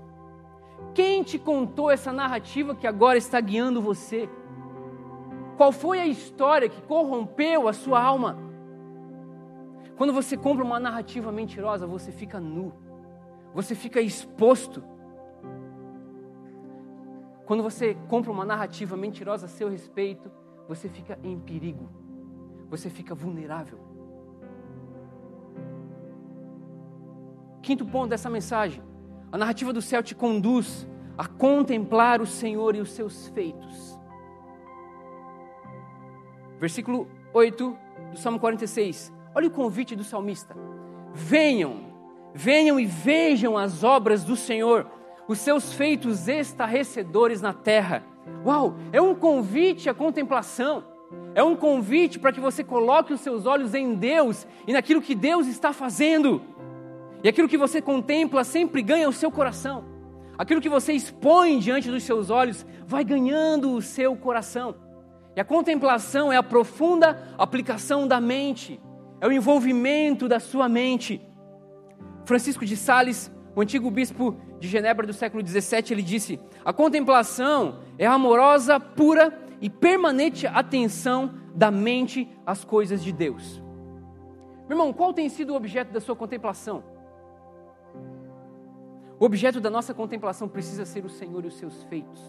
Quem 0.94 1.22
te 1.22 1.38
contou 1.38 1.90
essa 1.90 2.12
narrativa 2.12 2.74
que 2.74 2.86
agora 2.86 3.16
está 3.16 3.40
guiando 3.40 3.80
você? 3.80 4.28
Qual 5.56 5.72
foi 5.72 6.00
a 6.00 6.06
história 6.06 6.68
que 6.68 6.82
corrompeu 6.82 7.68
a 7.68 7.72
sua 7.72 8.02
alma? 8.02 8.45
Quando 9.96 10.12
você 10.12 10.36
compra 10.36 10.62
uma 10.62 10.78
narrativa 10.78 11.32
mentirosa, 11.32 11.86
você 11.86 12.12
fica 12.12 12.38
nu, 12.38 12.72
você 13.54 13.74
fica 13.74 14.00
exposto. 14.00 14.84
Quando 17.46 17.62
você 17.62 17.96
compra 18.08 18.30
uma 18.30 18.44
narrativa 18.44 18.96
mentirosa 18.96 19.46
a 19.46 19.48
seu 19.48 19.68
respeito, 19.70 20.30
você 20.68 20.88
fica 20.88 21.18
em 21.22 21.38
perigo, 21.38 21.88
você 22.68 22.90
fica 22.90 23.14
vulnerável. 23.14 23.78
Quinto 27.62 27.86
ponto 27.86 28.10
dessa 28.10 28.28
mensagem: 28.28 28.82
a 29.32 29.38
narrativa 29.38 29.72
do 29.72 29.80
céu 29.80 30.02
te 30.02 30.14
conduz 30.14 30.86
a 31.16 31.26
contemplar 31.26 32.20
o 32.20 32.26
Senhor 32.26 32.76
e 32.76 32.80
os 32.80 32.90
seus 32.90 33.28
feitos. 33.28 33.98
Versículo 36.58 37.08
8 37.32 37.78
do 38.12 38.18
Salmo 38.18 38.38
46. 38.38 39.15
Olha 39.36 39.48
o 39.48 39.50
convite 39.50 39.94
do 39.94 40.02
salmista: 40.02 40.56
Venham, 41.12 41.92
venham 42.34 42.80
e 42.80 42.86
vejam 42.86 43.58
as 43.58 43.84
obras 43.84 44.24
do 44.24 44.34
Senhor, 44.34 44.86
os 45.28 45.38
seus 45.38 45.74
feitos 45.74 46.26
estarrecedores 46.26 47.42
na 47.42 47.52
terra. 47.52 48.02
Uau, 48.42 48.76
é 48.94 49.00
um 49.00 49.14
convite 49.14 49.90
à 49.90 49.94
contemplação. 49.94 50.82
É 51.34 51.42
um 51.42 51.54
convite 51.54 52.18
para 52.18 52.32
que 52.32 52.40
você 52.40 52.64
coloque 52.64 53.12
os 53.12 53.20
seus 53.20 53.44
olhos 53.44 53.74
em 53.74 53.94
Deus 53.94 54.46
e 54.66 54.72
naquilo 54.72 55.02
que 55.02 55.14
Deus 55.14 55.46
está 55.46 55.70
fazendo. 55.70 56.40
E 57.22 57.28
aquilo 57.28 57.46
que 57.46 57.58
você 57.58 57.82
contempla 57.82 58.42
sempre 58.42 58.80
ganha 58.80 59.06
o 59.06 59.12
seu 59.12 59.30
coração. 59.30 59.84
Aquilo 60.38 60.62
que 60.62 60.68
você 60.68 60.94
expõe 60.94 61.58
diante 61.58 61.90
dos 61.90 62.04
seus 62.04 62.30
olhos 62.30 62.64
vai 62.86 63.04
ganhando 63.04 63.72
o 63.72 63.82
seu 63.82 64.16
coração. 64.16 64.76
E 65.36 65.40
a 65.40 65.44
contemplação 65.44 66.32
é 66.32 66.38
a 66.38 66.42
profunda 66.42 67.34
aplicação 67.36 68.08
da 68.08 68.18
mente, 68.18 68.80
é 69.20 69.26
o 69.26 69.32
envolvimento 69.32 70.28
da 70.28 70.40
sua 70.40 70.68
mente. 70.68 71.20
Francisco 72.24 72.64
de 72.64 72.76
Sales, 72.76 73.30
o 73.54 73.60
antigo 73.60 73.90
bispo 73.90 74.36
de 74.58 74.68
Genebra 74.68 75.06
do 75.06 75.12
século 75.12 75.46
XVII, 75.46 75.92
ele 75.92 76.02
disse: 76.02 76.40
a 76.64 76.72
contemplação 76.72 77.80
é 77.98 78.06
a 78.06 78.12
amorosa, 78.12 78.78
pura 78.80 79.38
e 79.60 79.70
permanente 79.70 80.46
atenção 80.46 81.34
da 81.54 81.70
mente 81.70 82.28
às 82.44 82.64
coisas 82.64 83.02
de 83.02 83.12
Deus. 83.12 83.62
Meu 84.68 84.76
irmão, 84.76 84.92
qual 84.92 85.12
tem 85.12 85.28
sido 85.28 85.52
o 85.52 85.56
objeto 85.56 85.92
da 85.92 86.00
sua 86.00 86.16
contemplação? 86.16 86.82
O 89.18 89.24
objeto 89.24 89.60
da 89.60 89.70
nossa 89.70 89.94
contemplação 89.94 90.48
precisa 90.48 90.84
ser 90.84 91.04
o 91.04 91.08
Senhor 91.08 91.42
e 91.44 91.48
os 91.48 91.56
seus 91.56 91.82
feitos. 91.84 92.20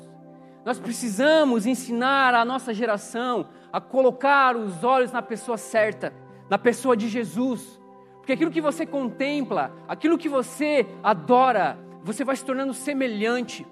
Nós 0.64 0.80
precisamos 0.80 1.66
ensinar 1.66 2.34
a 2.34 2.46
nossa 2.46 2.74
geração 2.74 3.50
a 3.72 3.82
colocar 3.82 4.56
os 4.56 4.84
olhos 4.84 5.12
na 5.12 5.22
pessoa 5.22 5.58
certa, 5.58 6.14
na 6.50 6.58
pessoa 6.58 6.96
de 6.96 7.08
Jesus. 7.08 7.80
Porque 8.18 8.34
aquilo 8.34 8.52
que 8.52 8.62
você 8.62 8.86
contempla, 8.86 9.72
aquilo 9.88 10.18
que 10.18 10.30
você 10.30 10.86
adora, 11.04 11.80
você 12.04 12.24
vai 12.24 12.36
se 12.36 12.46
tornando 12.46 12.74
semelhante. 12.74 13.66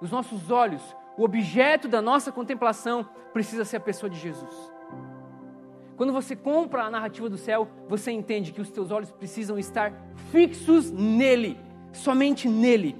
Os 0.00 0.10
nossos 0.10 0.50
olhos, 0.50 0.82
o 1.16 1.24
objeto 1.24 1.86
da 1.88 2.00
nossa 2.00 2.32
contemplação 2.32 3.08
precisa 3.32 3.64
ser 3.64 3.76
a 3.76 3.80
pessoa 3.80 4.08
de 4.08 4.18
Jesus. 4.18 4.72
Quando 5.96 6.12
você 6.12 6.34
compra 6.34 6.84
a 6.84 6.90
narrativa 6.90 7.28
do 7.28 7.36
céu, 7.36 7.68
você 7.88 8.10
entende 8.10 8.52
que 8.52 8.60
os 8.60 8.70
teus 8.70 8.90
olhos 8.90 9.10
precisam 9.10 9.58
estar 9.58 9.92
fixos 10.32 10.90
nele 10.90 11.58
somente 11.92 12.48
nele. 12.48 12.96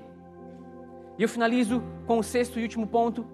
E 1.19 1.23
eu 1.23 1.29
finalizo 1.29 1.83
com 2.07 2.19
o 2.19 2.23
sexto 2.23 2.59
e 2.59 2.63
último 2.63 2.87
ponto, 2.87 3.27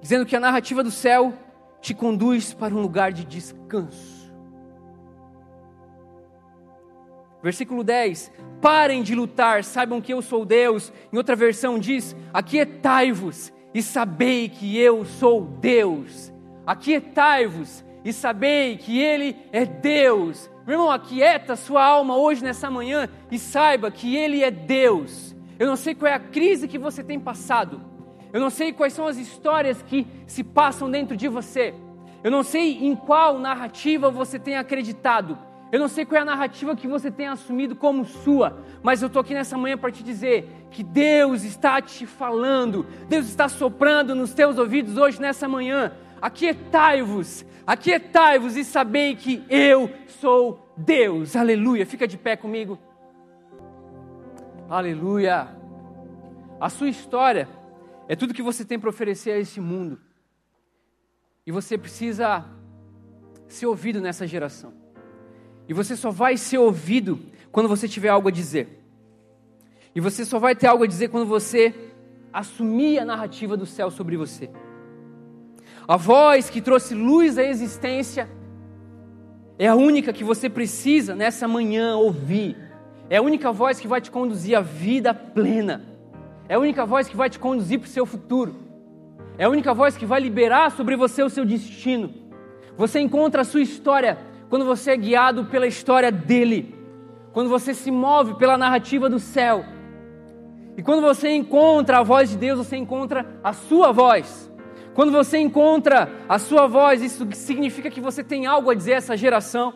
dizendo 0.00 0.26
que 0.26 0.36
a 0.36 0.40
narrativa 0.40 0.82
do 0.82 0.90
céu 0.90 1.32
te 1.80 1.94
conduz 1.94 2.52
para 2.52 2.74
um 2.74 2.80
lugar 2.80 3.12
de 3.12 3.24
descanso. 3.24 4.20
Versículo 7.42 7.82
10: 7.82 8.30
Parem 8.60 9.02
de 9.02 9.14
lutar, 9.14 9.64
saibam 9.64 10.00
que 10.00 10.12
eu 10.12 10.20
sou 10.20 10.44
Deus. 10.44 10.92
Em 11.12 11.16
outra 11.16 11.34
versão 11.34 11.78
diz: 11.78 12.14
Aquietai-vos 12.32 13.52
e 13.72 13.82
sabei 13.82 14.48
que 14.48 14.78
eu 14.78 15.04
sou 15.04 15.42
Deus. 15.42 16.32
Aquietai-vos 16.66 17.84
e 18.04 18.12
sabei 18.12 18.76
que 18.76 18.98
Ele 18.98 19.36
é 19.52 19.64
Deus. 19.64 20.50
Meu 20.66 20.74
irmão, 20.74 20.90
aquieta 20.90 21.56
sua 21.56 21.84
alma 21.84 22.16
hoje, 22.16 22.44
nessa 22.44 22.70
manhã, 22.70 23.08
e 23.30 23.38
saiba 23.38 23.90
que 23.90 24.16
Ele 24.16 24.42
é 24.44 24.50
Deus. 24.50 25.34
Eu 25.58 25.66
não 25.66 25.76
sei 25.76 25.94
qual 25.94 26.10
é 26.10 26.14
a 26.14 26.20
crise 26.20 26.68
que 26.68 26.78
você 26.78 27.02
tem 27.02 27.18
passado. 27.18 27.89
Eu 28.32 28.40
não 28.40 28.50
sei 28.50 28.72
quais 28.72 28.92
são 28.92 29.06
as 29.06 29.16
histórias 29.16 29.82
que 29.82 30.06
se 30.26 30.44
passam 30.44 30.90
dentro 30.90 31.16
de 31.16 31.28
você. 31.28 31.74
Eu 32.22 32.30
não 32.30 32.42
sei 32.42 32.84
em 32.84 32.94
qual 32.94 33.38
narrativa 33.38 34.10
você 34.10 34.38
tem 34.38 34.56
acreditado. 34.56 35.38
Eu 35.72 35.78
não 35.78 35.88
sei 35.88 36.04
qual 36.04 36.18
é 36.18 36.22
a 36.22 36.24
narrativa 36.24 36.74
que 36.74 36.88
você 36.88 37.10
tem 37.10 37.28
assumido 37.28 37.76
como 37.76 38.04
sua, 38.04 38.58
mas 38.82 39.02
eu 39.02 39.06
estou 39.06 39.20
aqui 39.20 39.32
nessa 39.32 39.56
manhã 39.56 39.78
para 39.78 39.92
te 39.92 40.02
dizer 40.02 40.66
que 40.68 40.82
Deus 40.82 41.44
está 41.44 41.80
te 41.80 42.06
falando, 42.06 42.84
Deus 43.08 43.26
está 43.26 43.48
soprando 43.48 44.12
nos 44.14 44.34
teus 44.34 44.58
ouvidos 44.58 44.96
hoje 44.96 45.20
nessa 45.20 45.46
manhã. 45.46 45.92
Aquietai-vos, 46.20 47.46
aquietai-vos 47.64 48.56
e 48.56 48.64
sabei 48.64 49.14
que 49.14 49.44
eu 49.48 49.90
sou 50.20 50.72
Deus. 50.76 51.36
Aleluia. 51.36 51.86
Fica 51.86 52.06
de 52.06 52.18
pé 52.18 52.36
comigo. 52.36 52.76
Aleluia. 54.68 55.48
A 56.60 56.68
sua 56.68 56.88
história 56.88 57.48
é 58.10 58.16
tudo 58.16 58.34
que 58.34 58.42
você 58.42 58.64
tem 58.64 58.76
para 58.76 58.90
oferecer 58.90 59.30
a 59.30 59.38
esse 59.38 59.60
mundo. 59.60 59.96
E 61.46 61.52
você 61.52 61.78
precisa 61.78 62.44
ser 63.46 63.66
ouvido 63.66 64.00
nessa 64.00 64.26
geração. 64.26 64.72
E 65.68 65.72
você 65.72 65.94
só 65.94 66.10
vai 66.10 66.36
ser 66.36 66.58
ouvido 66.58 67.20
quando 67.52 67.68
você 67.68 67.86
tiver 67.86 68.08
algo 68.08 68.26
a 68.26 68.32
dizer. 68.32 68.82
E 69.94 70.00
você 70.00 70.24
só 70.24 70.40
vai 70.40 70.56
ter 70.56 70.66
algo 70.66 70.82
a 70.82 70.88
dizer 70.88 71.06
quando 71.06 71.24
você 71.24 71.72
assumir 72.32 72.98
a 72.98 73.04
narrativa 73.04 73.56
do 73.56 73.64
céu 73.64 73.92
sobre 73.92 74.16
você. 74.16 74.50
A 75.86 75.96
voz 75.96 76.50
que 76.50 76.60
trouxe 76.60 76.96
luz 76.96 77.38
à 77.38 77.44
existência 77.44 78.28
é 79.56 79.68
a 79.68 79.76
única 79.76 80.12
que 80.12 80.24
você 80.24 80.50
precisa 80.50 81.14
nessa 81.14 81.46
manhã 81.46 81.94
ouvir. 81.94 82.56
É 83.08 83.18
a 83.18 83.22
única 83.22 83.52
voz 83.52 83.78
que 83.78 83.86
vai 83.86 84.00
te 84.00 84.10
conduzir 84.10 84.58
à 84.58 84.60
vida 84.60 85.14
plena. 85.14 85.89
É 86.50 86.54
a 86.54 86.58
única 86.58 86.84
voz 86.84 87.08
que 87.08 87.16
vai 87.16 87.30
te 87.30 87.38
conduzir 87.38 87.78
para 87.78 87.86
o 87.86 87.88
seu 87.88 88.04
futuro. 88.04 88.56
É 89.38 89.44
a 89.44 89.48
única 89.48 89.72
voz 89.72 89.96
que 89.96 90.04
vai 90.04 90.18
liberar 90.18 90.72
sobre 90.72 90.96
você 90.96 91.22
o 91.22 91.30
seu 91.30 91.44
destino. 91.44 92.12
Você 92.76 92.98
encontra 92.98 93.42
a 93.42 93.44
sua 93.44 93.60
história 93.60 94.18
quando 94.48 94.64
você 94.64 94.90
é 94.90 94.96
guiado 94.96 95.44
pela 95.44 95.68
história 95.68 96.10
dele, 96.10 96.74
quando 97.32 97.48
você 97.48 97.72
se 97.72 97.92
move 97.92 98.34
pela 98.34 98.58
narrativa 98.58 99.08
do 99.08 99.20
céu, 99.20 99.64
e 100.76 100.82
quando 100.82 101.02
você 101.02 101.28
encontra 101.28 101.98
a 101.98 102.02
voz 102.02 102.30
de 102.30 102.36
Deus, 102.36 102.58
você 102.58 102.76
encontra 102.76 103.24
a 103.44 103.52
sua 103.52 103.92
voz. 103.92 104.50
Quando 104.92 105.12
você 105.12 105.38
encontra 105.38 106.10
a 106.28 106.36
sua 106.40 106.66
voz, 106.66 107.00
isso 107.00 107.28
significa 107.32 107.88
que 107.88 108.00
você 108.00 108.24
tem 108.24 108.46
algo 108.46 108.70
a 108.70 108.74
dizer 108.74 108.94
a 108.94 108.96
essa 108.96 109.16
geração. 109.16 109.72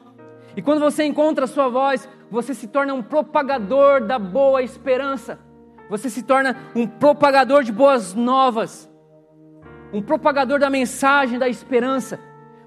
E 0.56 0.60
quando 0.60 0.80
você 0.80 1.04
encontra 1.04 1.44
a 1.44 1.46
sua 1.46 1.68
voz, 1.68 2.08
você 2.28 2.52
se 2.52 2.66
torna 2.66 2.94
um 2.94 3.02
propagador 3.02 4.04
da 4.04 4.18
boa 4.18 4.60
esperança. 4.60 5.38
Você 5.88 6.08
se 6.08 6.22
torna 6.22 6.56
um 6.74 6.86
propagador 6.86 7.62
de 7.62 7.72
boas 7.72 8.14
novas. 8.14 8.90
Um 9.92 10.02
propagador 10.02 10.58
da 10.58 10.70
mensagem 10.70 11.38
da 11.38 11.48
esperança. 11.48 12.18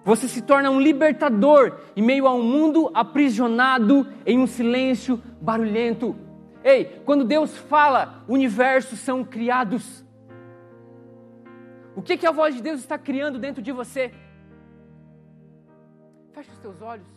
Você 0.05 0.27
se 0.27 0.41
torna 0.41 0.69
um 0.69 0.79
libertador 0.79 1.79
em 1.95 2.01
meio 2.01 2.27
a 2.27 2.33
um 2.33 2.41
mundo 2.41 2.89
aprisionado 2.93 4.07
em 4.25 4.39
um 4.39 4.47
silêncio 4.47 5.21
barulhento. 5.41 6.15
Ei, 6.63 7.01
quando 7.05 7.25
Deus 7.25 7.57
fala, 7.57 8.23
universos 8.27 8.99
são 8.99 9.23
criados. 9.23 10.05
O 11.95 12.01
que, 12.01 12.15
que 12.15 12.27
a 12.27 12.31
voz 12.31 12.55
de 12.55 12.61
Deus 12.61 12.79
está 12.79 12.97
criando 12.97 13.39
dentro 13.39 13.61
de 13.61 13.71
você? 13.71 14.13
Feche 16.31 16.51
os 16.51 16.59
teus 16.59 16.81
olhos. 16.81 17.16